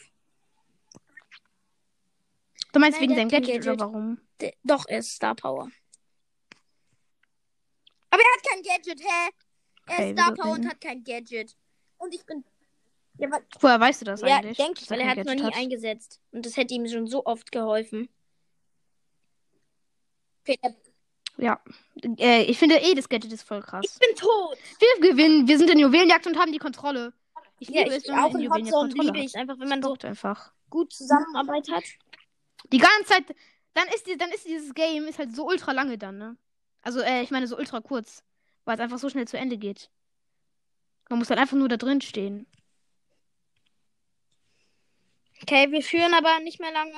[2.72, 3.72] Du meinst Nein, wegen seinem hat Gadget, Gadget.
[3.72, 4.20] oder warum?
[4.40, 5.70] D doch, er ist Star Power.
[8.10, 9.30] Aber er hat kein Gadget, hä?
[9.86, 11.56] Er Okay, ist Star Power und hat kein Gadget.
[11.98, 12.44] Und ich bin.
[13.16, 14.56] Ja, weil, Woher weißt du das ja eigentlich?
[14.58, 16.20] denke ich, weil er hat es noch nie eingesetzt.
[16.30, 18.08] Und das hätte ihm schon so oft geholfen.
[20.42, 20.76] Okay, der-
[21.38, 21.60] Ja.
[22.18, 23.84] Äh, ich finde eh, das Gadget ist voll krass.
[23.84, 24.58] ich bin tot.
[24.78, 25.48] Wir gewinnen.
[25.48, 27.12] Wir sind in Juwelenjagd und haben die Kontrolle.
[27.58, 29.68] Ich Ja, liebe ich es, wenn man auch in Hotzone Kontrolle liebe ich einfach, wenn
[29.68, 30.52] man so einfach.
[30.70, 31.84] gut Zusammenarbeit hat.
[32.72, 33.36] Die ganze Zeit.
[33.74, 36.36] Dann ist, die, dann ist dieses Game ist halt so ultra lange dann, ne?
[36.82, 38.24] Also, äh, ich meine so ultra kurz.
[38.64, 39.90] Weil es einfach so schnell zu Ende geht.
[41.08, 42.46] Man muss halt einfach nur da drin stehen.
[45.42, 46.92] Okay, wir führen aber nicht mehr lange.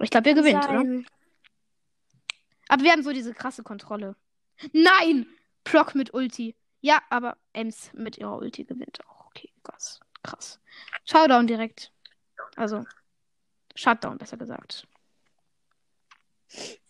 [0.00, 0.78] Ich glaube, wir gewinnen, oder?
[0.78, 1.06] Sein.
[2.68, 4.16] Aber wir haben so diese krasse Kontrolle.
[4.72, 5.26] Nein!
[5.66, 6.54] Proc mit Ulti.
[6.80, 9.26] Ja, aber Ems mit ihrer Ulti gewinnt auch.
[9.26, 10.00] Okay, krass.
[10.22, 10.60] Krass.
[11.04, 11.92] Showdown direkt.
[12.54, 12.84] Also,
[13.74, 14.86] Shutdown, besser gesagt.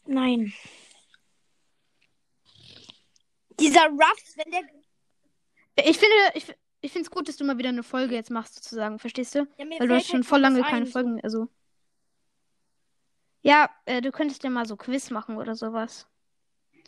[0.04, 0.52] Nein.
[3.58, 4.62] Dieser Ruffs, wenn der.
[5.78, 8.54] Ich finde, ich, ich finde es gut, dass du mal wieder eine Folge jetzt machst,
[8.54, 8.98] sozusagen.
[8.98, 9.46] Verstehst du?
[9.56, 10.86] Ja, mir Weil du hast schon halt voll lange ein, keine.
[10.86, 11.48] Folgen, also.
[13.40, 16.06] Ja, äh, du könntest ja mal so Quiz machen oder sowas.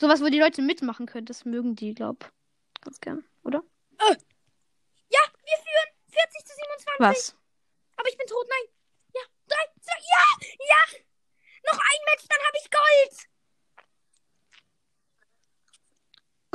[0.00, 2.30] Sowas, wo die Leute mitmachen können, das mögen die, glaub.
[2.82, 3.62] Ganz gern, oder?
[4.00, 6.98] Ja, wir führen 40 zu 27.
[6.98, 7.36] Was?
[7.96, 8.74] Aber ich bin tot, nein.
[9.14, 10.24] Ja, drei, zwei, ja,
[10.68, 10.98] ja.
[11.72, 13.28] Noch ein Match, dann habe ich Gold.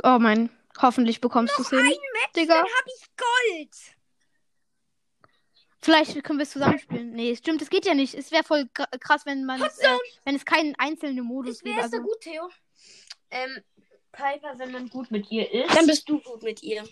[0.02, 1.98] Oh mein, hoffentlich bekommst du es Ein hin.
[2.14, 2.54] Match, Digga.
[2.54, 3.76] dann habe ich Gold.
[5.82, 7.10] Vielleicht können wir es zusammenspielen.
[7.12, 8.14] Nee, stimmt, das geht ja nicht.
[8.14, 8.66] Es wäre voll
[9.00, 11.78] krass, wenn man es, äh, wenn es keinen einzelnen Modus gibt.
[11.78, 12.48] ist so Also, gut, Theo?
[13.34, 13.62] Ähm,
[14.12, 15.76] Piper, wenn man gut mit ihr ist.
[15.76, 16.84] Dann bist du gut mit ihr.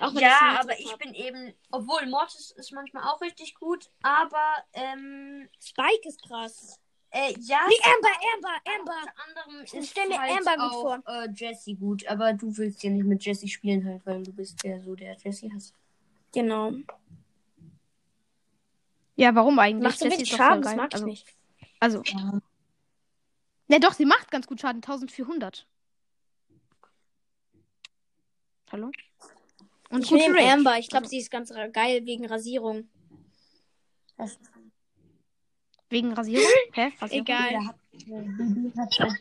[0.00, 4.54] Auch ja, ich aber ich bin eben, obwohl Mortis ist manchmal auch richtig gut, aber
[4.72, 6.78] ähm, Spike ist krass.
[7.10, 8.48] äh, ja, Nee, Amber, Amber,
[8.78, 8.92] Amber.
[9.02, 12.56] unter anderem Ich ist stell mir halt Amber gut auch, Äh, Jessie gut, aber du
[12.56, 15.74] willst ja nicht mit Jessie spielen halt, weil du bist ja so der Jessie hasst.
[16.32, 16.72] Genau.
[19.16, 19.82] ja, warum eigentlich?
[19.82, 21.26] Macht so Jessie wenig Schaden, das mag ich also, nicht.
[21.80, 22.02] Also.
[22.04, 22.40] Ja,
[23.78, 24.82] doch, sie macht ganz gut Schaden.
[24.82, 25.66] 1400.
[28.72, 28.90] Hallo?
[29.90, 30.52] Und Ich nehme Range.
[30.52, 30.78] Amber.
[30.78, 32.88] Ich glaube, Also, sie ist ganz geil wegen Rasierung.
[35.90, 36.46] Wegen Rasierung?
[36.72, 36.92] Hä?
[37.00, 37.26] Rasierung?
[37.26, 37.66] Egal.
[37.66, 37.76] Halt.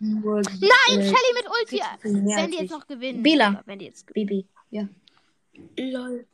[0.02, 1.82] Nein, Shelly mit Ulti.
[2.04, 3.24] Wenn die jetzt noch gewinnen.
[3.24, 3.64] Bela.
[3.66, 4.28] Wenn die jetzt gewinnen.
[4.28, 4.88] Bibi, ja.
[5.78, 6.28] Lol.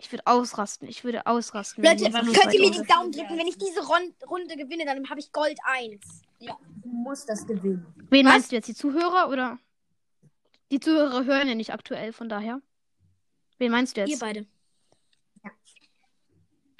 [0.00, 0.88] Ich würde ausrasten.
[0.88, 1.82] Ich würde ausrasten.
[1.82, 3.36] Leute, könnt ihr mir die Daumen drücken?
[3.36, 6.00] Wenn ich diese Runde gewinne, dann habe ich Gold 1.
[6.40, 7.84] Du musst das gewinnen.
[8.08, 8.32] Wen Was?
[8.32, 8.68] meinst du jetzt?
[8.68, 9.58] Die Zuhörer oder?
[10.70, 12.60] Die Zuhörer hören ja nicht aktuell, von daher.
[13.58, 14.20] Wen meinst du Ihr jetzt?
[14.20, 14.46] beide.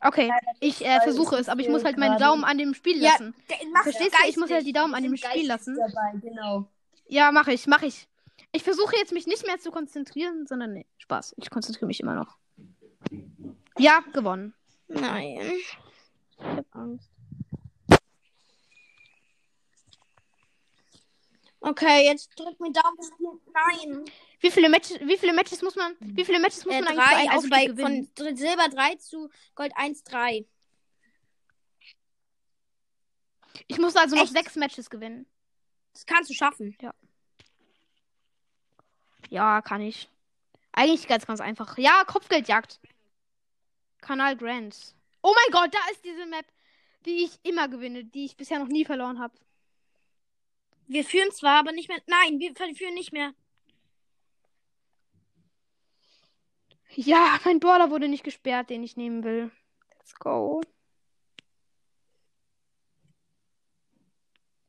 [0.00, 3.02] Okay, ich äh, versuche es, aber ich muss halt meine gerade- Daumen an dem Spiel
[3.02, 3.34] Ja, lassen.
[3.72, 4.28] Mach Verstehst du?
[4.28, 5.76] Ich muss halt die Daumen an dem Spiel lassen.
[5.76, 6.70] Dabei, genau.
[7.08, 8.06] Ja, mache ich, mache ich.
[8.52, 11.34] Ich versuche jetzt mich nicht mehr zu konzentrieren, sondern nee, Spaß.
[11.38, 12.38] Ich konzentriere mich immer noch.
[13.78, 14.54] Ja, gewonnen.
[14.88, 15.52] Nein.
[15.52, 15.76] Ich
[16.38, 17.11] hab Angst.
[21.61, 23.40] Okay, jetzt drück mir Daumen.
[23.52, 24.04] Nein.
[24.40, 27.04] Wie viele Matches, wie viele Matches muss man, wie viele Matches muss Äh, man eigentlich
[27.09, 28.11] drei, einen also bei, gewinnen?
[28.16, 30.46] von Silber 3 zu Gold 1, 3.
[33.66, 34.32] Ich muss also noch Echt?
[34.32, 35.26] sechs Matches gewinnen.
[35.92, 36.76] Das kannst du schaffen.
[39.28, 40.09] Ja, kann ich.
[40.72, 41.76] Eigentlich ganz, ganz einfach.
[41.76, 42.78] Ja, Kopfgeldjagd.
[44.01, 44.94] Kanal Grants.
[45.22, 46.46] Oh mein Gott, da ist diese Map,
[47.05, 49.34] die ich immer gewinne, die ich bisher noch nie verloren habe.
[50.86, 52.01] Wir führen zwar, aber nicht mehr.
[52.07, 53.34] Nein, wir führen nicht mehr.
[56.94, 59.51] Ja, mein Border wurde nicht gesperrt, den ich nehmen will.
[59.99, 60.62] Let's go.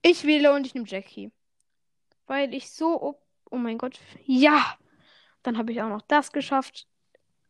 [0.01, 1.31] Ich wähle und ich nehme Jackie.
[2.27, 3.01] Weil ich so.
[3.01, 3.19] Oh,
[3.49, 3.99] oh mein Gott.
[4.25, 4.77] Ja.
[5.43, 6.87] Dann habe ich auch noch das geschafft.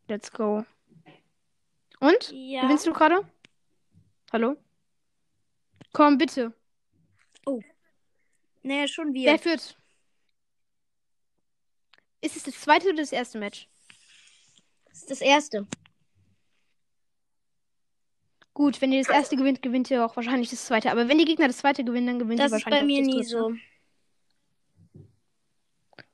[0.08, 0.64] Let's go.
[2.00, 2.32] Und?
[2.32, 2.62] Ja.
[2.62, 3.26] Gewinnst du gerade?
[4.32, 4.56] Hallo?
[5.92, 6.52] Komm, bitte.
[8.62, 9.30] Nee, schon wir.
[9.30, 9.76] Wer führt?
[12.20, 13.68] Ist es das zweite oder das erste Match?
[14.86, 15.66] Das ist das erste.
[18.52, 20.90] Gut, wenn ihr das erste gewinnt, gewinnt ihr auch wahrscheinlich das zweite.
[20.90, 23.00] Aber wenn die Gegner das zweite gewinnen, dann gewinnt Das ihr ist wahrscheinlich bei mir
[23.00, 23.54] auch nie das dritte.
[23.54, 23.69] so.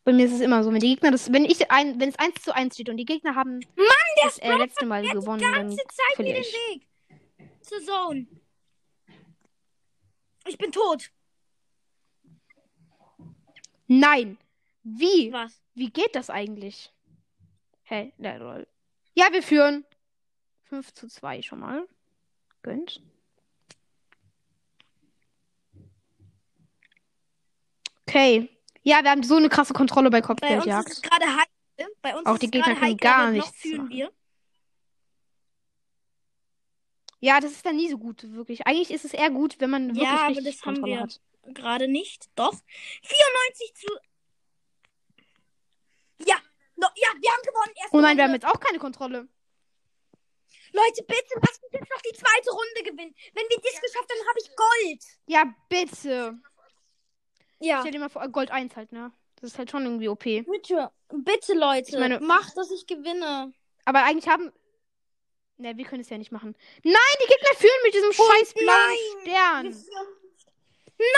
[0.07, 0.73] Bei mir ist es immer so.
[0.73, 3.05] Wenn die Gegner das, wenn ich ein, wenn es 1 zu 1 steht und die
[3.05, 3.59] Gegner haben
[4.23, 6.53] das äh, letzte Mal gewonnen, dann ganze Zeit mir den ich.
[6.53, 6.87] Weg
[7.61, 8.29] zur Zone.
[10.47, 11.11] Ich bin tot.
[13.89, 14.39] Nein!
[14.85, 15.33] Wie?
[15.33, 15.61] Was?
[15.75, 16.93] Wie geht das eigentlich?
[17.83, 18.69] Hey, na, lol.
[19.15, 19.85] Ja, wir führen.
[20.67, 21.85] 5 zu 2 schon mal.
[22.63, 23.03] Gönnt.
[28.07, 28.56] Okay.
[28.89, 30.91] Ja, wir haben so eine krasse Kontrolle bei Bei uns ist Kopfgeldjagd.
[30.91, 31.95] es gerade heikel.
[32.03, 33.89] Bei uns Auch die Gegner können gar nichts machen.
[33.91, 34.13] wir.
[37.19, 38.67] Ja, das ist dann nie so gut, wirklich.
[38.67, 41.01] Eigentlich ist es eher gut, wenn man wirklich Ja, aber das haben Kontrolle wir.
[41.01, 41.21] hat.
[41.49, 42.27] Gerade nicht.
[42.37, 42.55] Doch.
[43.03, 43.87] 94 zu.
[46.27, 46.37] Ja.
[46.77, 47.73] No, ja, wir haben gewonnen.
[47.77, 48.47] Erste Oh nein, wir haben Runde.
[48.47, 49.29] jetzt auch keine Kontrolle.
[50.73, 53.15] Leute, bitte lasst uns jetzt noch die zweite Runde gewinnen.
[53.35, 55.05] Wenn wir das geschafft haben, habe ich Gold.
[55.27, 56.39] Ja, bitte.
[57.61, 57.81] Ja.
[57.81, 59.13] Stell dir mal vor, Gold 1 halt, ne?
[59.37, 60.25] Das ist halt schon irgendwie OP.
[60.25, 61.89] Bitte, bitte, Leute.
[61.91, 63.53] Ich meine- macht, dass ich gewinne.
[63.85, 64.53] Aber eigentlich haben.
[65.59, 66.55] Ne, wir können es ja nicht machen.
[66.83, 68.67] Nein, die Gegner führen mit diesem scheiß blauen
[69.25, 69.73] nein!
[69.73, 69.87] Stern.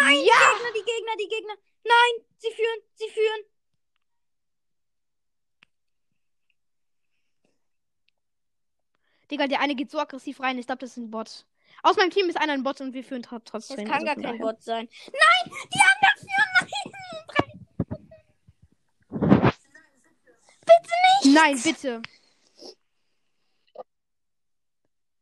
[0.01, 1.55] Nein, die Gegner, die Gegner, die Gegner.
[1.85, 3.45] Nein, sie führen, sie führen.
[9.31, 10.59] Digga, der eine geht so aggressiv rein.
[10.59, 11.45] Ich glaube, das ist ein Bot.
[11.83, 13.77] Aus meinem Team ist einer ein Bot und wir führen tr- trotzdem.
[13.77, 14.39] Das kann Also gar kein daher.
[14.39, 14.89] Bot sein.
[15.07, 16.69] Nein, die anderen führen.
[16.93, 17.09] Nein.
[20.67, 21.35] Bitte nicht.
[21.35, 22.03] Nein, bitte.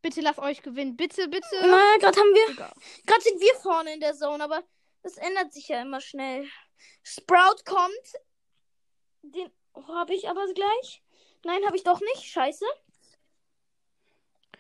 [0.03, 0.97] Bitte lass euch gewinnen.
[0.97, 1.47] Bitte, bitte.
[1.63, 2.55] Na, gerade haben wir.
[3.07, 4.63] Gerade sind wir vorne in der Zone, aber
[5.03, 6.49] das ändert sich ja immer schnell.
[7.03, 8.13] Sprout kommt.
[9.23, 11.03] Den, Oh, habe ich aber gleich.
[11.45, 12.25] Nein, habe ich doch nicht.
[12.25, 12.65] Scheiße.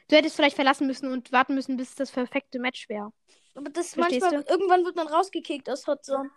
[0.09, 3.13] Du hättest vielleicht verlassen müssen und warten müssen, bis das perfekte Match wäre.
[3.55, 6.31] Aber das Verstehst manchmal, irgendwann wird man rausgekickt aus Hot Zone.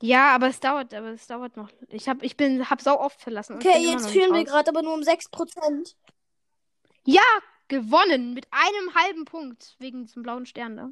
[0.00, 1.70] Ja, aber es dauert, aber es dauert noch.
[1.88, 3.56] Ich hab, ich bin, hab sau oft verlassen.
[3.56, 5.94] Okay, jetzt führen wir gerade aber nur um 6%.
[7.04, 7.22] Ja,
[7.68, 10.90] gewonnen mit einem halben Punkt wegen diesem blauen Stern da.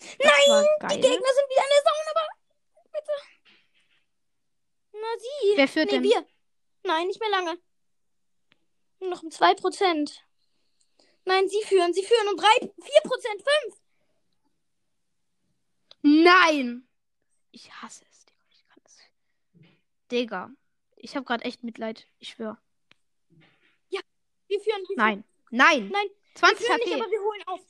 [0.00, 0.94] Das war Die.
[0.94, 2.26] Gegner sind wieder in der Zone, aber
[2.92, 3.12] bitte.
[4.92, 5.56] Na sie.
[5.56, 6.02] Wer führt nee, denn?
[6.02, 6.26] wir.
[6.84, 7.58] Nein, nicht mehr lange.
[9.00, 10.20] Nur noch um 2%.
[11.24, 11.92] Nein, sie führen.
[11.92, 12.72] Sie führen um 3, 4%,
[13.70, 13.82] 5.
[16.02, 16.88] Nein!
[17.50, 18.44] Ich hasse es, Digga.
[18.50, 18.98] Ich kann es.
[20.10, 20.50] Digga.
[20.96, 22.06] Ich hab grad echt Mitleid.
[22.18, 22.58] Ich schwör.
[24.48, 24.82] Wir führen.
[24.88, 25.24] Wir Nein.
[25.50, 25.88] Nein.
[25.90, 26.84] Nein, 20 führen HP.
[26.86, 27.60] nicht, aber wir holen auf.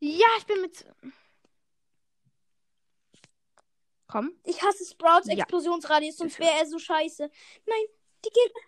[0.00, 0.84] ja, ich bin mit.
[4.08, 4.38] Komm.
[4.44, 5.34] Ich hasse Sprouts Ja.
[5.34, 7.30] Explosionsradius, sonst wäre er so scheiße.
[7.66, 7.84] Nein,
[8.24, 8.60] die Gegner.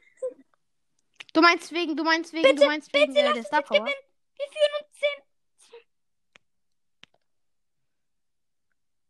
[1.36, 3.48] Du meinst wegen, du meinst wegen, Bitte, du meinst wegen bitte äh, lass der uns
[3.48, 3.80] Star Power.
[3.80, 4.02] gewinnen.
[4.36, 5.82] Wir führen um 10.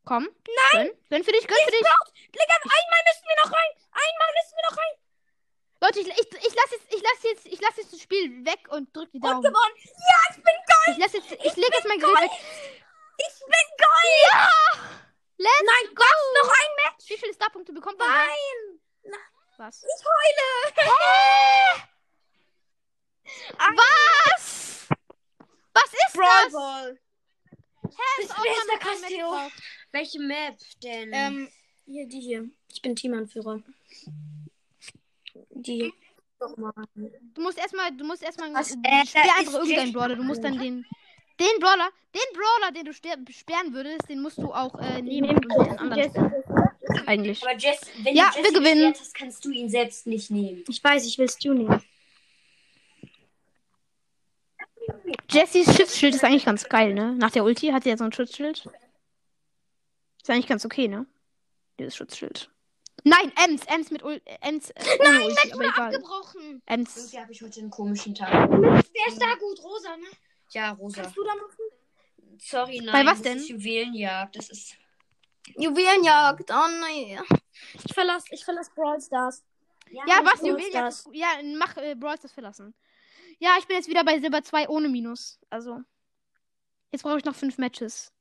[0.04, 0.24] Komm.
[0.72, 0.86] Nein.
[0.90, 1.78] Gönn, gönn für dich, gönn für dich.
[1.78, 3.70] Digga, einmal müssen wir noch rein.
[3.94, 4.94] Einmal müssen wir noch rein.
[5.82, 8.66] Leute, ich, ich, ich lasse jetzt, ich lasse jetzt, ich lasse jetzt das Spiel weg
[8.70, 9.42] und drück die Und Daumen.
[9.42, 9.76] gewonnen.
[9.78, 10.88] Ja, ich bin geil.
[10.90, 12.30] Ich lasse jetzt, ich lege jetzt mein Gerät weg.
[13.18, 14.18] Ich bin geil.
[14.32, 14.50] Ja!
[15.38, 16.02] Let's Nein, go!
[16.02, 16.42] was?
[16.42, 17.08] Noch ein Match?
[17.08, 18.08] Wie viele Starpunkte bekommt man?
[18.08, 19.20] Nein.
[19.58, 19.84] Was?
[19.84, 21.86] Ich heule.
[23.58, 24.86] Was?
[25.74, 26.52] Was ist das?
[26.52, 26.98] Ball.
[27.82, 29.28] Hä, ist Match Casteo?
[29.28, 29.52] drauf.
[29.92, 31.10] Welche Map denn?
[31.12, 31.48] Ähm,
[31.86, 32.48] hier, die hier.
[32.72, 33.62] Ich bin Teamanführer.
[35.50, 35.92] Die hier.
[36.58, 36.72] Mal.
[37.34, 38.70] Du musst erstmal, du musst erstmal, Was?
[38.72, 40.16] äh, sperr einfach irgendeinen Brawler.
[40.16, 40.84] Du musst dann den,
[41.40, 45.66] den Brawler, den Brawler, den du sperren würdest, den musst du auch äh, nehmen und
[45.66, 46.34] den anderen sperren.
[47.06, 47.42] Eigentlich.
[47.42, 48.94] Aber Jess, wenn Ja, du wir Jesse gewinnen.
[48.98, 50.62] hast, kannst du ihn selbst nicht nehmen.
[50.68, 51.82] Ich weiß, ich will Stu nehmen.
[55.36, 57.14] Jessys Schutzschild ist eigentlich ganz geil, ne?
[57.14, 58.68] Nach der Ulti hat sie ja so ein Schutzschild.
[60.22, 61.06] Ist eigentlich ganz okay, ne?
[61.78, 62.50] Dieses Schutzschild.
[63.04, 65.94] Nein, Ems, Ems mit Ul Ems äh, ohne Ulti, aber egal.
[65.94, 66.62] Abgebrochen.
[66.66, 66.96] Ems.
[66.96, 68.50] Irgendwie habe ich heute einen komischen Tag.
[68.50, 69.62] Wer ist da gut?
[69.62, 70.06] Rosa, ne?
[70.50, 71.02] Ja, Rosa.
[71.02, 72.38] Kannst du da machen?
[72.38, 72.92] Sorry, nein.
[72.92, 73.36] Bei was das denn?
[73.38, 74.36] Ist Juwelenjagd.
[74.36, 74.74] Das ist.
[75.58, 76.50] Juwelenjagd.
[76.50, 77.20] Oh nein.
[77.84, 79.44] Ich verlass, ich verlass Brawl Stars.
[79.90, 80.40] Ja, mach was?
[80.40, 80.72] Brawl Juwelen?
[80.72, 81.04] Ja, Stars.
[81.04, 81.28] das- ja,
[81.58, 82.74] mach äh, Brawl das verlassen.
[83.38, 85.38] Ja, ich bin jetzt wieder bei Silber 2 ohne Minus.
[85.50, 85.80] Also.
[86.90, 88.12] Jetzt brauche ich noch fünf Matches.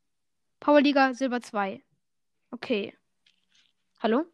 [0.60, 1.84] Powerliga Silber 2.
[2.52, 2.94] Okay.
[4.00, 4.26] Hallo?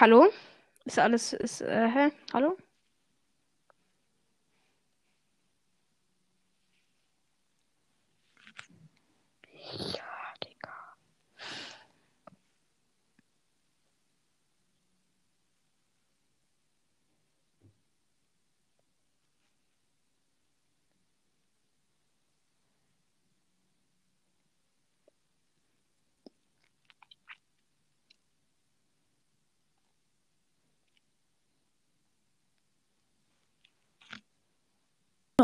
[0.00, 0.30] Hallo?
[0.84, 1.32] Ist alles.
[1.32, 2.12] Ist, äh, hä?
[2.32, 2.56] Hallo?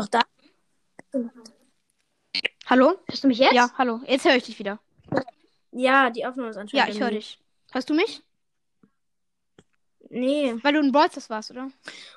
[0.01, 0.21] Noch da.
[2.65, 2.97] Hallo?
[3.07, 3.53] Hörst du mich jetzt?
[3.53, 4.01] Ja, hallo.
[4.07, 4.79] Jetzt höre ich dich wieder.
[5.71, 6.95] Ja, die Aufnahme ist Ja, anscheinend.
[6.95, 7.39] ich höre dich.
[7.71, 8.23] Hörst du mich?
[10.09, 10.55] Nee.
[10.63, 11.69] Weil du ein Stars warst, oder?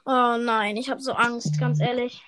[0.07, 2.23] Oh nein, ich habe so Angst, ganz ehrlich.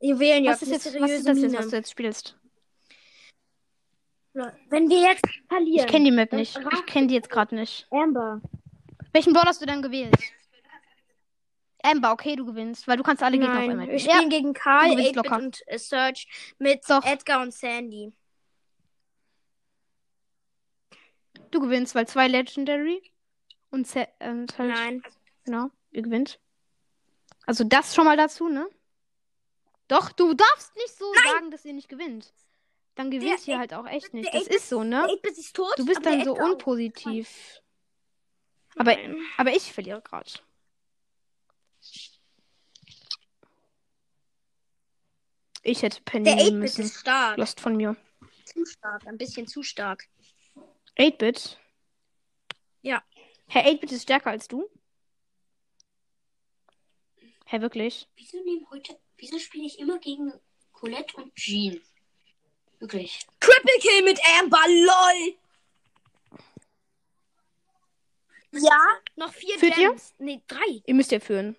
[0.00, 2.36] Juwelenjagd, Was ist jetzt, was ist das jetzt, was du jetzt spielst?
[4.34, 5.86] Wenn wir jetzt verlieren.
[5.86, 6.58] Ich kenne die Map nicht.
[6.72, 7.86] Ich kenne die jetzt gerade nicht.
[7.92, 8.40] Amber.
[9.12, 10.12] Welchen Brawl hast du dann gewählt?
[11.86, 14.52] Amber, okay, du gewinnst, weil du kannst alle Gegner auf einmal Nein, wir spielen gegen
[14.54, 15.36] Karl, du gewinnst 8-Bit locker.
[15.36, 17.04] und äh, Search mit Doch.
[17.04, 18.12] Edgar und Sandy.
[21.50, 23.02] Du gewinnst, weil zwei Legendary
[23.70, 25.02] und, Se und halt, Nein.
[25.44, 26.40] genau, ihr gewinnt.
[27.46, 28.68] Also das schon mal dazu, ne?
[29.88, 32.32] Doch, du darfst nicht so sagen, dass ihr nicht gewinnt.
[32.96, 34.32] Dann gewinnt Der ihr halt auch echt nicht.
[34.34, 35.04] Das ist so, ne?
[35.06, 35.72] 8-Bit ist tot.
[35.76, 36.40] Du bist dann so auch.
[36.52, 37.60] unpositiv.
[38.74, 39.16] Aber, Nein.
[39.36, 40.30] aber ich verliere gerade.
[45.68, 46.82] Ich hätte Penny Der nehmen 8-Bit müssen.
[46.82, 47.36] ist stark.
[47.38, 47.96] Lost von mir.
[48.44, 49.04] Zu stark.
[49.06, 50.06] Ein bisschen zu stark.
[50.96, 51.58] 8-Bit?
[52.82, 53.02] Ja.
[53.48, 54.70] Herr 8-Bit ist stärker als du?
[57.46, 58.08] Hä, wirklich?
[58.14, 58.96] Wieso nehmen heute.
[59.18, 60.32] Wieso spiele ich immer gegen
[60.72, 61.80] Colette und Jean?
[62.78, 63.26] Wirklich.
[63.40, 65.34] Triple Kill mit Amber, lol.
[68.52, 69.88] Ja, noch vier Führt ihr?
[69.90, 70.14] Gems.
[70.18, 70.82] Nee, drei.
[70.86, 71.56] Ihr müsst ja führen.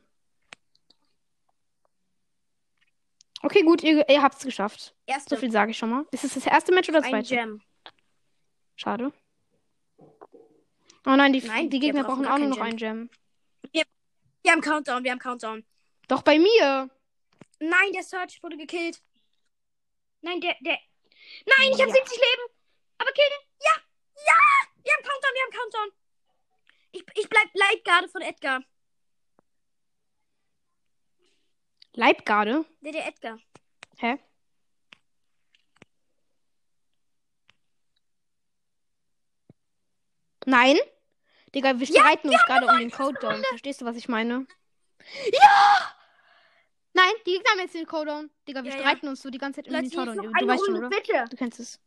[3.44, 4.96] Okay, gut, ihr, ihr habt's geschafft.
[5.06, 5.36] Erste.
[5.36, 6.06] So viel sage ich schon mal.
[6.12, 7.36] Ist es das erste Match oder das ein zweite?
[7.36, 7.62] Gem.
[8.76, 9.14] Schade.
[11.06, 13.10] Oh nein, die, Nein, die wir Gegner brauchen auch nur noch einen Gem.
[13.72, 15.66] Wir haben Countdown, wir haben Countdown.
[16.08, 16.90] Doch bei mir.
[17.60, 19.02] Nein, der Search wurde gekillt.
[20.22, 20.80] Nein, der, der.
[21.46, 21.96] Nein, ich habe Ja.
[21.96, 22.54] 70 Leben.
[22.98, 23.50] Aber kill den.
[23.62, 23.72] Ja,
[24.26, 24.38] ja.
[24.84, 25.92] Wir haben Countdown, wir haben Countdown.
[26.92, 28.62] Ich, ich bleib Leibgarde von Edgar.
[31.98, 32.64] Leibgarde?
[32.82, 33.40] Der, der Edgar.
[33.98, 34.20] Hä?
[40.46, 40.78] Nein?
[41.56, 43.44] Digga, wir streiten uns gerade um den Codedown.
[43.50, 44.46] Verstehst du, was ich meine?
[45.32, 45.94] Ja!
[46.94, 48.30] Nein, die Gegner haben jetzt den Codedown.
[48.48, 48.84] Digga, wir Ja, ja.
[48.84, 50.18] streiten uns so die ganze Zeit um den Codedown.
[50.24, 50.90] Du eine weißt schon, oder?
[50.90, 51.26] bitte.
[51.30, 51.80] Du kennst es.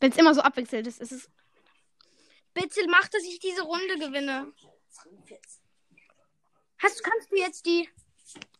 [0.00, 1.30] Wenn es immer so abwechselt ist, ist es.
[2.54, 4.52] Bitte mach, dass ich diese Runde gewinne.
[6.78, 7.88] Hast, kannst du jetzt die.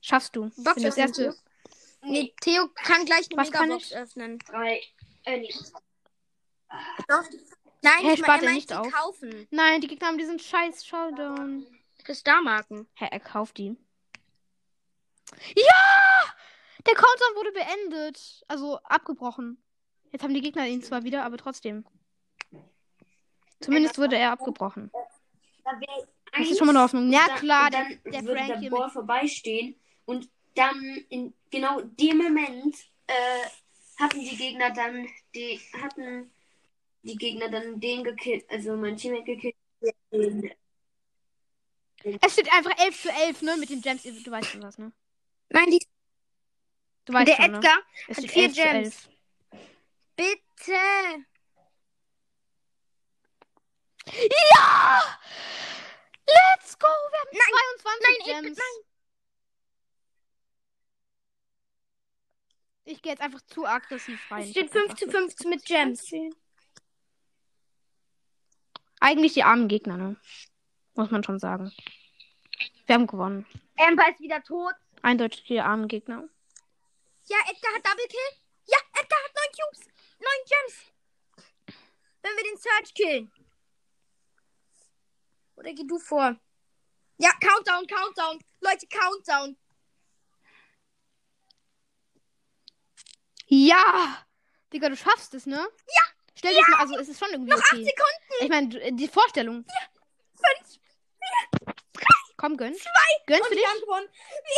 [0.08, 0.50] Schaffst du.
[0.56, 1.36] Box das öffnen, erste.
[2.02, 4.38] Nee, Theo kann gleich eine Was Megabox öffnen.
[4.38, 4.80] Drei.
[5.24, 5.54] Äh, nee.
[7.82, 8.90] Nein, Hä, ich spart meine, nicht die auf?
[8.90, 9.46] kaufen.
[9.50, 11.66] Nein, die Gegner haben diesen scheiß Showdown.
[12.04, 12.88] Für Starmarken.
[12.94, 13.76] Hä, er kauft die.
[15.54, 16.34] Ja!
[16.86, 18.42] Der Countdown wurde beendet.
[18.48, 19.62] Also abgebrochen.
[20.10, 21.84] Jetzt haben die Gegner ihn zwar wieder, aber trotzdem.
[23.60, 24.90] Zumindest wurde er abgebrochen.
[26.32, 27.12] Das ist schon mal eine Hoffnung.
[27.12, 28.92] Ja, klar, der, dann der würde Frank der hier Ball mit.
[28.92, 29.78] vorbeistehen
[30.08, 32.74] und dann in genau dem Moment
[33.06, 33.46] äh,
[33.98, 36.30] hatten die Gegner dann die hatten
[37.02, 39.54] die Gegner dann den gekillt, also mein Teammate gekillt.
[40.12, 40.50] Den,
[42.22, 43.56] Es steht einfach 11 zu 11, ne?
[43.58, 44.02] Mit den Gems.
[44.02, 44.92] Du weißt schon was, ne?
[45.50, 45.86] Nein, die,
[47.04, 47.56] Du weißt der schon, ne?
[47.58, 47.78] Edgar.
[48.08, 49.08] Es hat vier 11 zu Gems.
[49.08, 49.08] 11.
[50.16, 51.24] Bitte.
[54.56, 55.18] Ja!
[56.26, 56.86] Let's go!
[56.86, 58.58] Wir haben Nein, 22 nein, ich- Gems.
[58.58, 58.87] nein.
[62.90, 64.40] Ich gehe jetzt einfach zu aggressiv rein.
[64.40, 66.10] Es Ich steht hab 5 einfach zu so- 5 mit Gems.
[68.98, 70.16] Eigentlich die armen Gegner, ne?
[70.94, 71.70] Muss man schon sagen.
[72.86, 73.46] Wir haben gewonnen.
[73.76, 74.72] Amber ist wieder tot.
[75.02, 76.26] Eindeutig die armen Gegner.
[77.26, 78.40] Ja, Edgar hat Double Kill.
[78.66, 79.86] Ja, Edgar hat 9 Cubes.
[80.18, 81.76] 9 Gems.
[82.22, 83.32] Wenn wir den Search killen.
[85.56, 86.36] Oder geh du vor?
[87.18, 88.42] Ja, Countdown, Countdown.
[88.60, 89.56] Leute, Countdown.
[93.48, 94.24] Ja!
[94.72, 95.56] Digga, du schaffst es, ne?
[95.56, 96.02] Ja!
[96.34, 97.84] Stell dich mal, also es ist schon irgendwie Noch 8 okay.
[97.84, 98.34] Sekunden.
[98.40, 99.64] Ich meine, die Vorstellung.
[100.64, 100.78] 5.
[102.36, 102.74] Komm, gönn.
[102.74, 102.90] Zwei.
[103.26, 103.64] Gönn für dich.
[103.80, 104.08] gewonnen.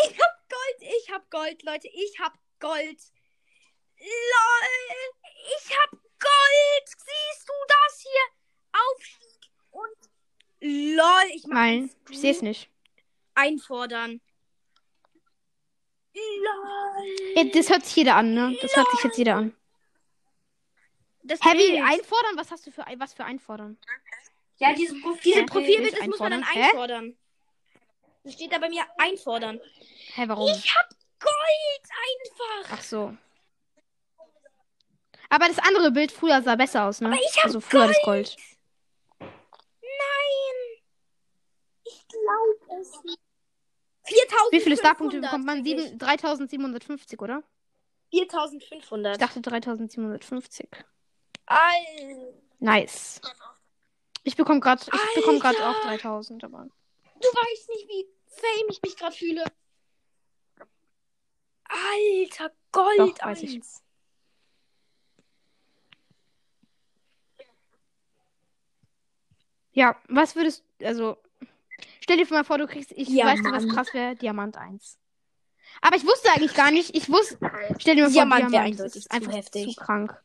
[0.04, 0.76] Ich hab Gold.
[0.80, 1.88] Ich hab Gold, Leute.
[1.88, 3.00] Ich hab Gold.
[3.98, 4.68] LOL.
[5.56, 6.88] Ich hab Gold.
[6.88, 8.20] Siehst du das hier?
[8.72, 10.10] Aufstieg und
[10.60, 11.30] LOL.
[11.34, 12.70] Ich mach Nein, ich sehe es Stream nicht.
[13.34, 14.20] Einfordern.
[17.36, 18.56] Ey, Das hört sich jeder an, ne?
[18.60, 19.56] Das hört sich jetzt jeder an.
[21.22, 21.82] Das wie Bild.
[21.84, 22.36] einfordern?
[22.36, 23.78] Was hast du für was für einfordern?
[24.58, 25.32] ja, dieses Profil.
[25.32, 25.46] Diese?
[25.46, 27.04] Profilbild, das muss man dann einfordern?
[27.06, 27.16] Hä?
[28.24, 29.60] Das steht da bei mir einfordern.
[30.14, 30.50] Hä, warum?
[30.50, 30.88] Ich hab
[31.20, 32.70] Gold einfach.
[32.72, 33.16] Ach so.
[35.28, 37.08] Aber das andere Bild früher sah besser aus, ne?
[37.08, 38.36] Aber ich hab also früher das Gold.
[39.20, 39.30] Nein.
[41.84, 43.18] Ich glaube es nicht.
[44.10, 44.52] 4500.
[44.52, 45.64] Wie viele Starpunkte bekommt man?
[45.64, 47.42] Sieben- 3750, oder?
[48.10, 49.12] 4500.
[49.12, 50.68] Ich dachte 3750.
[51.46, 52.32] Alter.
[52.58, 53.20] Nice.
[54.24, 56.66] Ich bekomme gerade ich bekomme gerade auch 3000, aber
[57.20, 59.44] Du weißt nicht, wie fame ich mich gerade fühle.
[61.64, 63.54] Alter, Gold Doch, weiß ich.
[63.56, 63.82] 1.
[69.72, 71.16] ja, was würdest also
[72.10, 74.98] stell dir mal vor, du kriegst ich Ja, weiß nicht, was krass wäre, Diamant 1.
[75.80, 77.38] Aber ich wusste eigentlich gar nicht, ich wusste
[77.78, 79.74] stell dir mal vor, Diamant wär Diamant eindeutig ist zu einfach heftig.
[79.74, 80.20] zu krank.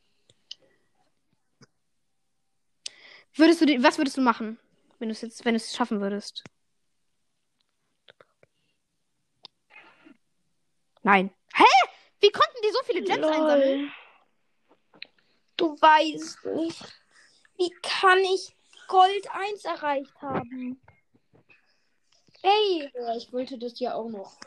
[3.35, 4.57] Würdest du was würdest du machen,
[4.97, 6.43] wenn du es jetzt wenn du es schaffen würdest?
[11.03, 11.29] Nein.
[11.53, 11.63] Hä?
[12.19, 13.91] Wie konnten die so viele Gems einsammeln?
[15.57, 16.83] Du weißt nicht.
[17.57, 18.55] Wie kann ich
[18.87, 20.81] Gold 1 erreicht haben?
[22.45, 22.91] Ey.
[22.93, 24.37] Ja, ich wollte das ja auch noch.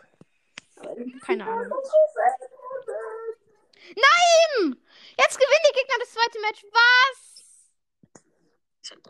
[1.23, 1.73] Keine Ahnung.
[3.97, 4.77] Nein!
[5.19, 6.65] Jetzt gewinnen die Gegner das zweite Match.
[6.71, 7.25] Was?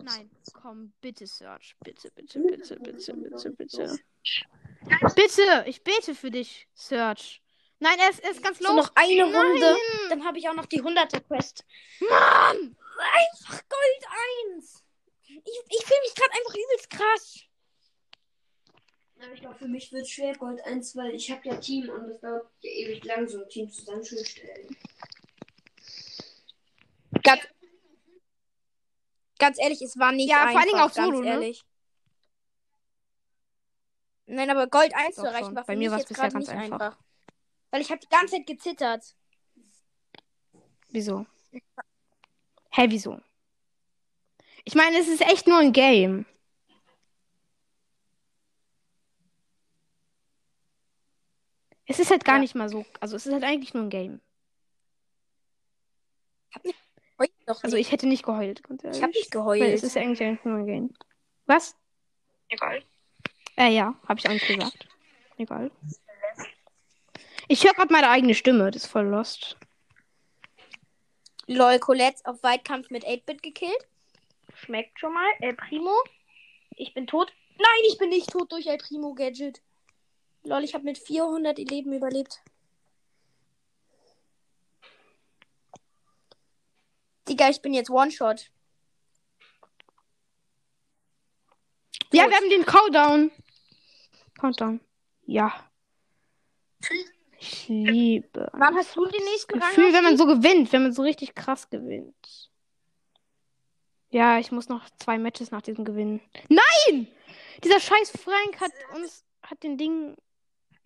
[0.03, 1.76] Nein, komm, bitte, Search.
[1.84, 3.99] Bitte, bitte, bitte, bitte, bitte, bitte.
[5.14, 7.43] Bitte, ich bete für dich, Search.
[7.78, 8.74] Nein, er ist, er ist ganz So low.
[8.74, 9.36] noch eine Nein.
[9.36, 9.76] Runde.
[10.09, 11.64] Dann habe ich auch noch die 100er Quest.
[12.01, 12.76] Mann!
[12.99, 14.07] Einfach Gold
[14.57, 14.82] 1.
[15.28, 17.41] Ich, ich fühle mich gerade einfach übelst krass.
[19.29, 21.91] Ja, ich glaube, für mich wird es schwer, Gold 1, weil ich habe ja Team
[21.91, 24.74] und es dauert ja ewig lang, so ein Team zusammenzustellen.
[27.22, 27.43] Ganz,
[29.39, 30.53] ganz ehrlich, es war nicht Ja, einfach.
[30.53, 31.29] vor allen Dingen auf ganz Solo, ne?
[31.29, 31.64] ehrlich.
[34.26, 35.57] Nein, aber Gold 1 zu erreichen schon.
[35.57, 36.81] war für Bei mir mich war's jetzt bisher ganz nicht einfach.
[36.81, 36.99] einfach.
[37.70, 39.14] Weil ich habe die ganze Zeit gezittert.
[40.89, 41.26] Wieso?
[42.70, 43.20] Hä, wieso?
[44.64, 46.24] Ich meine, es ist echt nur ein Game.
[51.91, 52.41] Es ist halt gar Ja.
[52.43, 52.84] nicht mal so.
[53.01, 54.20] Also es ist halt eigentlich nur ein Game.
[57.18, 57.86] Heult doch Also nicht.
[57.86, 58.61] ich hätte nicht geheult.
[58.68, 59.62] ich habe nicht Weil geheult.
[59.74, 60.95] es ist ja eigentlich eigentlich nur ein Game.
[61.47, 61.76] Was?
[62.49, 62.82] Egal.
[63.57, 64.86] Äh, ja, habe ich auch nicht gesagt.
[65.36, 65.70] Egal.
[67.49, 68.70] Ich höre gerade meine eigene Stimme.
[68.70, 69.57] Das ist voll lost.
[71.47, 73.89] Lol, Colette auf Weitkampf mit 8-Bit gekillt.
[74.55, 75.28] Schmeckt schon mal.
[75.41, 75.93] El Primo.
[76.76, 77.32] Ich bin tot.
[77.57, 79.62] Nein, ich bin nicht tot durch El Primo Gadget.
[80.45, 82.41] Lol, ich habe mit 400 Leben überlebt.
[87.28, 88.51] Digga, ich bin jetzt One-Shot.
[92.12, 93.30] Ja, wir haben den Countdown.
[94.39, 94.80] Countdown.
[95.26, 95.53] Ja.
[97.39, 98.49] Ich liebe.
[98.53, 99.68] Wann hast du den nächsten Rang?
[99.68, 102.51] Gefühl, wenn man so gewinnt, wenn man so richtig krass gewinnt.
[104.11, 106.22] Ja, ich muss noch zwei Matches nach diesem gewinnen.
[106.49, 107.09] Nein!
[107.62, 110.16] Dieser scheiß Frank hat uns hat den Ding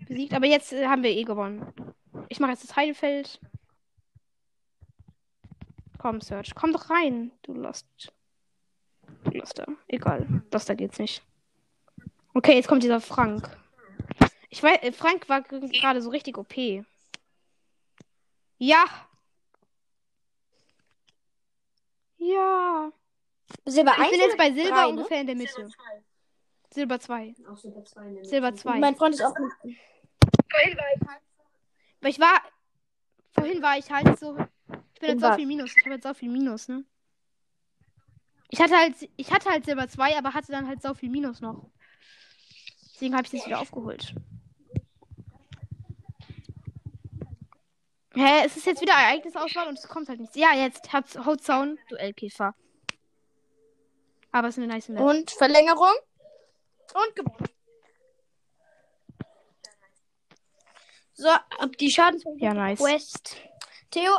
[0.07, 1.73] besiegt, aber jetzt äh, haben wir eh gewonnen.
[2.29, 3.41] Ich mache jetzt das Heilfeld.
[5.99, 8.13] Komm, Search, komm doch rein, du Lost.
[9.25, 9.67] Du Loster.
[9.87, 11.23] Egal, Loster geht's nicht.
[12.35, 13.49] Okay, jetzt kommt dieser Frank.
[14.49, 16.55] Ich weiß, äh, Frank war gerade so richtig OP.
[18.59, 18.85] Ja.
[22.19, 22.93] Ja.
[23.65, 24.89] Silber Ich 1 bin jetzt bei Silber drei, ne?
[24.89, 25.71] ungefähr in der Mitte.
[26.71, 27.35] Silber 2.
[27.51, 28.63] Auch Silber 2 in der Silber Mitte.
[28.63, 28.79] 2.
[28.79, 29.35] Mein Freund ist auch
[30.67, 30.79] mit.
[32.01, 32.41] Aber ich war.
[33.33, 34.37] Vorhin war ich halt so.
[34.95, 35.75] Ich bin In jetzt so viel Minus.
[35.77, 36.85] Ich habe jetzt so viel Minus, ne?
[38.51, 38.95] Ich hatte halt.
[39.17, 41.71] Ich hatte halt Silber 2, aber hatte dann halt so viel Minus noch.
[42.93, 44.15] Deswegen habe ich das wieder aufgeholt.
[48.15, 50.37] Hä, es ist jetzt wieder Ereignisauswahl und es kommt halt nichts.
[50.37, 52.55] Ja, jetzt hat Hotzaun Duellkäfer.
[54.31, 55.03] Aber es ist eine nice Map.
[55.03, 55.95] Und Verlängerung.
[56.95, 57.49] Und gewonnen.
[61.23, 62.45] So, ab die Schadenspunkte.
[62.45, 62.81] Ja, nice.
[62.81, 63.37] Quest.
[63.93, 64.11] Theo.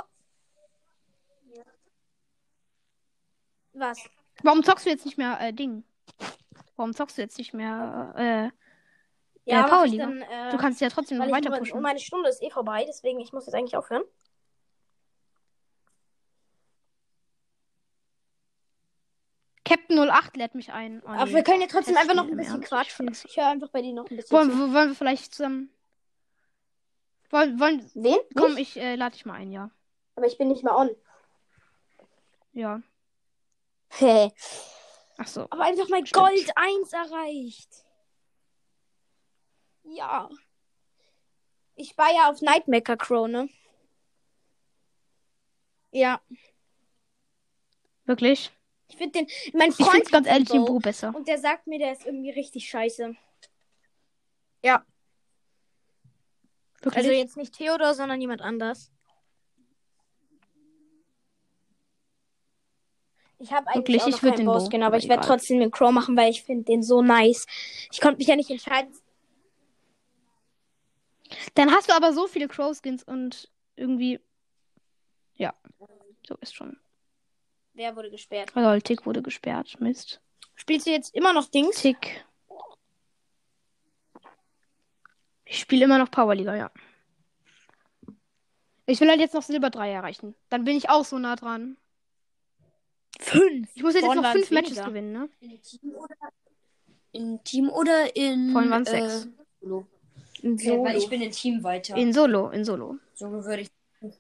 [3.74, 4.00] Was?
[4.42, 5.84] Warum zockst du jetzt nicht mehr äh, Ding?
[6.78, 10.06] Warum zockst du jetzt nicht mehr äh, Ja, mach ich Powerliga.
[10.06, 11.82] dann, äh, Du kannst ja trotzdem noch weiter pushen.
[11.82, 14.04] Meine Stunde ist eh vorbei, deswegen ich muss jetzt eigentlich aufhören.
[19.66, 21.02] Captain 08 lädt mich ein.
[21.04, 23.12] Oh, Aber wir können ja trotzdem einfach noch ein bisschen quatschen.
[23.12, 25.73] ich höre einfach bei dir noch ein bisschen wollen, wollen wir vielleicht zusammen.
[27.34, 28.20] Wollen, wollen, Wen?
[28.36, 28.78] komm, Mich?
[28.78, 29.72] ich äh, lade dich mal ein, ja.
[30.16, 30.92] Aber ich bin nicht mehr on.
[32.52, 32.80] Ja.
[33.90, 34.32] Hä?
[35.18, 35.48] Ach so.
[35.50, 36.14] Aber einfach mal Stimmt.
[36.14, 37.70] Gold 1 erreicht.
[39.84, 40.30] Ja.
[41.74, 43.50] Ich war ja auf Nightmaker Crow, ne?
[45.90, 46.22] Ja.
[48.06, 48.52] Wirklich?
[48.90, 49.28] Ich finde den.
[49.54, 51.16] Mein Ich Freund finde ganz ehrlich den Bo besser.
[51.16, 53.16] Und der sagt mir, der ist irgendwie richtig scheiße.
[56.84, 56.98] Wirklich?
[56.98, 58.92] Also jetzt nicht Theodor, sondern jemand anders.
[63.40, 65.60] Ich habe eigentlich Wirklich, auch ich noch würd keinen Bowskin, aber aber ich werde trotzdem
[65.60, 67.46] den Crow machen, weil ich finde den so nice.
[67.92, 68.94] Ich konnte mich ja nicht entscheiden.
[71.56, 74.20] Dann hast du aber so viele Crow-Skins und irgendwie.
[75.36, 75.54] Ja.
[76.28, 76.78] So ist schon.
[77.74, 78.56] Wer wurde gesperrt?
[78.56, 79.80] Also, Tick wurde gesperrt.
[79.80, 80.22] Mist.
[80.56, 81.82] Spielst du jetzt immer noch Dings?
[81.82, 82.26] Tick.
[85.54, 86.72] Ich spiele immer noch Powerliga, ja.
[88.88, 90.34] Ich will halt jetzt noch Silber 3 erreichen.
[90.50, 91.78] Dann bin ich auch so nah dran.
[93.20, 93.70] Fünf.
[93.76, 94.88] Ich muss jetzt, jetzt noch fünf Matches weniger.
[94.88, 95.30] gewinnen, ne?
[95.42, 96.16] In Team oder
[97.12, 99.28] in, Team oder in Vorhin waren's äh, sechs.
[99.62, 99.86] Solo?
[100.44, 101.10] Ein Ja, weil ich Solo.
[101.12, 101.96] bin in Team weiter.
[101.98, 102.98] In Solo, in Solo.
[103.14, 103.70] Solo würde ich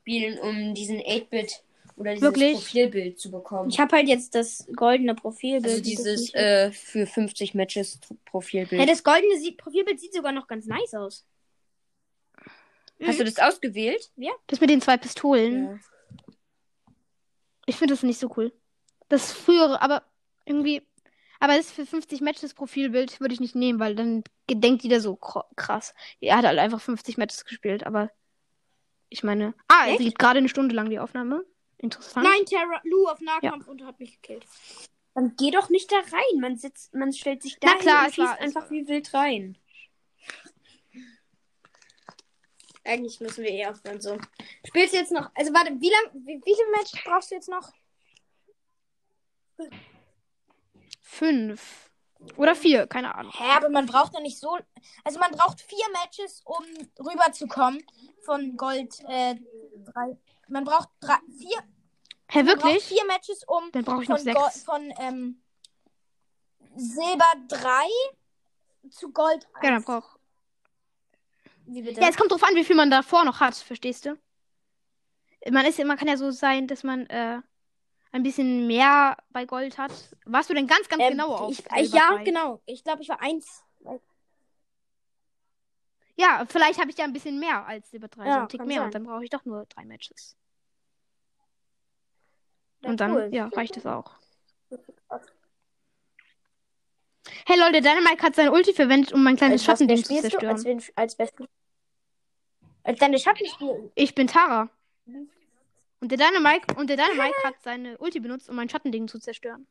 [0.01, 1.63] spielen, um diesen 8-Bit
[1.95, 2.53] oder dieses Wirklich?
[2.53, 3.69] Profilbild zu bekommen.
[3.69, 5.65] Ich habe halt jetzt das goldene Profilbild.
[5.65, 8.81] also dieses äh, für 50 Matches Profilbild.
[8.81, 11.25] Hey, das goldene Sie Profilbild sieht sogar noch ganz nice aus.
[13.05, 14.11] Hast du das ausgewählt?
[14.47, 15.81] Das mit den zwei Pistolen.
[17.65, 18.53] Ich finde das nicht so cool.
[19.09, 20.03] Das frühere, aber
[20.45, 20.81] irgendwie.
[21.39, 25.17] Aber das für 50 Matches Profilbild würde ich nicht nehmen, weil dann gedenkt jeder so
[25.17, 25.93] krass.
[26.21, 28.09] Er hat halt einfach 50 Matches gespielt, aber
[29.09, 29.53] ich meine.
[29.67, 31.43] Ah, es geht gerade eine Stunde lang die Aufnahme.
[31.83, 32.25] Interessant.
[32.25, 34.45] Nein, Terra Lu auf Nahkampf und hat mich gekillt.
[35.15, 36.39] Dann geh doch nicht da rein.
[36.39, 39.57] Man sitzt, man stellt sich da Na klar, und schießt es einfach wie wild rein.
[42.85, 44.17] Eigentlich müssen wir eh aufhören so.
[44.65, 45.29] Spielst du jetzt noch?
[45.35, 47.73] Also warte, wie lang, wie, wie viele Matches brauchst du jetzt noch?
[51.01, 51.91] Fünf.
[52.37, 53.33] Oder vier, keine Ahnung.
[53.35, 54.57] Hä, aber man braucht doch nicht so.
[55.03, 56.63] Also man braucht vier Matches, um
[57.05, 57.85] rüberzukommen
[58.21, 59.35] von Gold äh,
[59.83, 60.17] drei.
[60.47, 61.61] Man braucht drei, vier,
[62.33, 62.85] Hä, man braucht wirklich?
[62.85, 64.65] vier Matches, um Dann brauche ich noch von, sechs.
[64.65, 65.41] Go- von ähm,
[66.75, 67.87] Silber 3
[68.89, 69.63] zu Gold 1.
[69.63, 70.17] Ja, dann brauch.
[71.67, 72.01] Wie bitte?
[72.01, 74.17] Ja, es kommt drauf an, wie viel man davor noch hat, verstehst du?
[75.51, 77.41] Man ist man kann ja so sein, dass man äh,
[78.11, 79.91] ein bisschen mehr bei Gold hat.
[80.25, 81.51] Warst du denn ganz, ganz Ähm, genau auf?
[81.51, 82.23] ich, ich, Ja, drei?
[82.25, 82.61] genau.
[82.65, 83.63] Ich glaube, ich war 1.
[86.15, 88.59] Ja, vielleicht habe ich ja ein bisschen mehr als Silber 3, so Ja, einen Tick
[88.59, 88.77] kann mehr.
[88.79, 88.85] sein.
[88.87, 90.35] Und dann brauche ich doch nur drei Matches.
[92.83, 93.29] Ja, und dann, cool.
[93.31, 94.15] ja, reicht es auch.
[97.45, 100.29] Hey Leute, Dynamite hat sein Ulti verwendet, um mein kleines Schattending zu spielst du?
[100.29, 100.85] zerstören.
[100.95, 101.33] Als, als.
[102.83, 103.17] Als deine.
[103.95, 104.69] Ich bin Tara.
[105.05, 109.67] Und der Dynamite, und der Dynamite hat seine Ulti benutzt, um mein Schattending zu zerstören.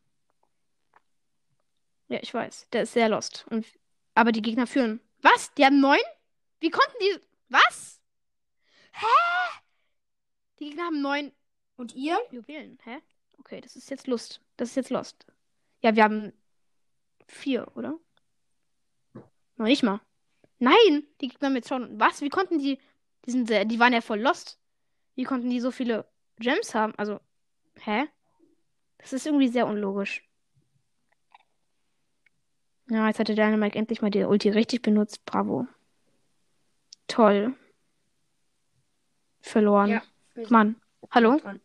[2.08, 2.68] Ja, ich weiß.
[2.72, 3.46] Der ist sehr lost.
[3.50, 3.66] Und,
[4.14, 5.00] aber die Gegner führen.
[5.20, 5.52] Was?
[5.54, 5.98] Die haben neun?
[6.60, 7.20] Wie konnten die.
[7.48, 8.00] Was?
[8.92, 9.06] Hä?
[10.58, 11.32] Die Gegner haben neun
[11.82, 12.16] Und ihr?
[12.30, 12.78] Juwelen.
[12.84, 12.98] Hä?
[13.38, 14.40] Okay, das ist jetzt Lust.
[14.56, 15.26] Das ist jetzt Lost.
[15.80, 16.32] Ja, wir haben
[17.26, 17.98] vier, oder?
[19.56, 20.00] Noch nicht mal.
[20.60, 21.08] Nein!
[21.20, 21.98] Die Gegner haben jetzt schon.
[21.98, 22.20] Was?
[22.20, 22.78] Wie konnten die.
[23.26, 24.60] Die, sind sehr, die waren ja voll Lost.
[25.16, 26.08] Wie konnten die so viele
[26.38, 26.94] Gems haben?
[26.98, 27.18] Also,
[27.80, 28.06] hä?
[28.98, 30.22] Das ist irgendwie sehr unlogisch.
[32.90, 35.24] Ja, jetzt hat der Dynamite endlich mal die Ulti richtig benutzt.
[35.24, 35.66] Bravo.
[37.08, 37.56] Toll.
[39.40, 39.90] Verloren.
[39.90, 40.02] Ja.
[40.48, 40.80] Mann.
[41.10, 41.40] Hallo?
[41.40, 41.60] Dran.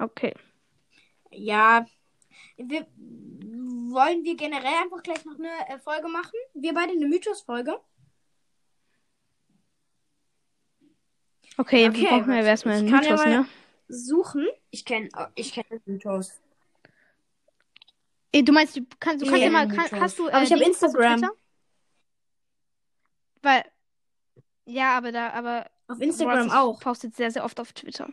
[0.00, 0.34] Okay.
[1.30, 1.86] Ja.
[2.56, 6.32] Wir, wollen wir generell einfach gleich noch eine äh, Folge machen?
[6.54, 7.78] Wir beide eine Mythos-Folge?
[11.56, 13.48] Okay, Okay, wir brauchen ja erstmal einen ich kann ja Mythos, mal- ne?
[13.88, 14.46] Suchen.
[14.70, 16.40] Ich kenne ich kenn Mythos.
[18.32, 19.90] Ey, du meinst, du kannst, du kannst Ja, mal, Mythos.
[19.90, 21.18] kann, hast du, äh, Aber ich hab Dings, hast du Instagram.
[21.20, 21.32] Twitter?
[23.42, 23.64] Weil,
[24.66, 26.80] ja, aber da, aber Auf Instagram Bros auch.
[26.80, 28.08] postet sehr, sehr oft auf Twitter.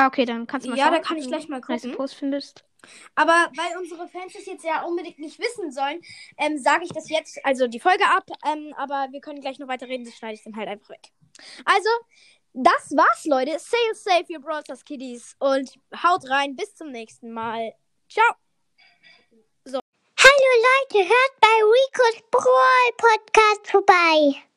[0.00, 1.60] Ah, okay, dann kannst du mal Ja, schauen, da kann ob ich du gleich mal
[1.60, 1.94] gucken.
[1.94, 2.64] Post findest.
[3.14, 6.00] Aber weil unsere Fans das jetzt ja unbedingt nicht wissen sollen,
[6.38, 8.24] ähm, sage ich das jetzt, also die Folge ab.
[8.46, 11.10] Ähm, aber wir können gleich noch weiter reden, das schneide ich dann halt einfach weg.
[11.66, 11.90] Also,
[12.54, 13.58] das war's, Leute.
[13.58, 15.36] Sail safe, ihr Brawlers Kiddies.
[15.38, 16.56] Und haut rein.
[16.56, 17.74] Bis zum nächsten Mal.
[18.08, 18.24] Ciao.
[19.66, 20.52] Hallo
[20.94, 24.49] Leute, hört bei Ricos Brawl Podcast vorbei.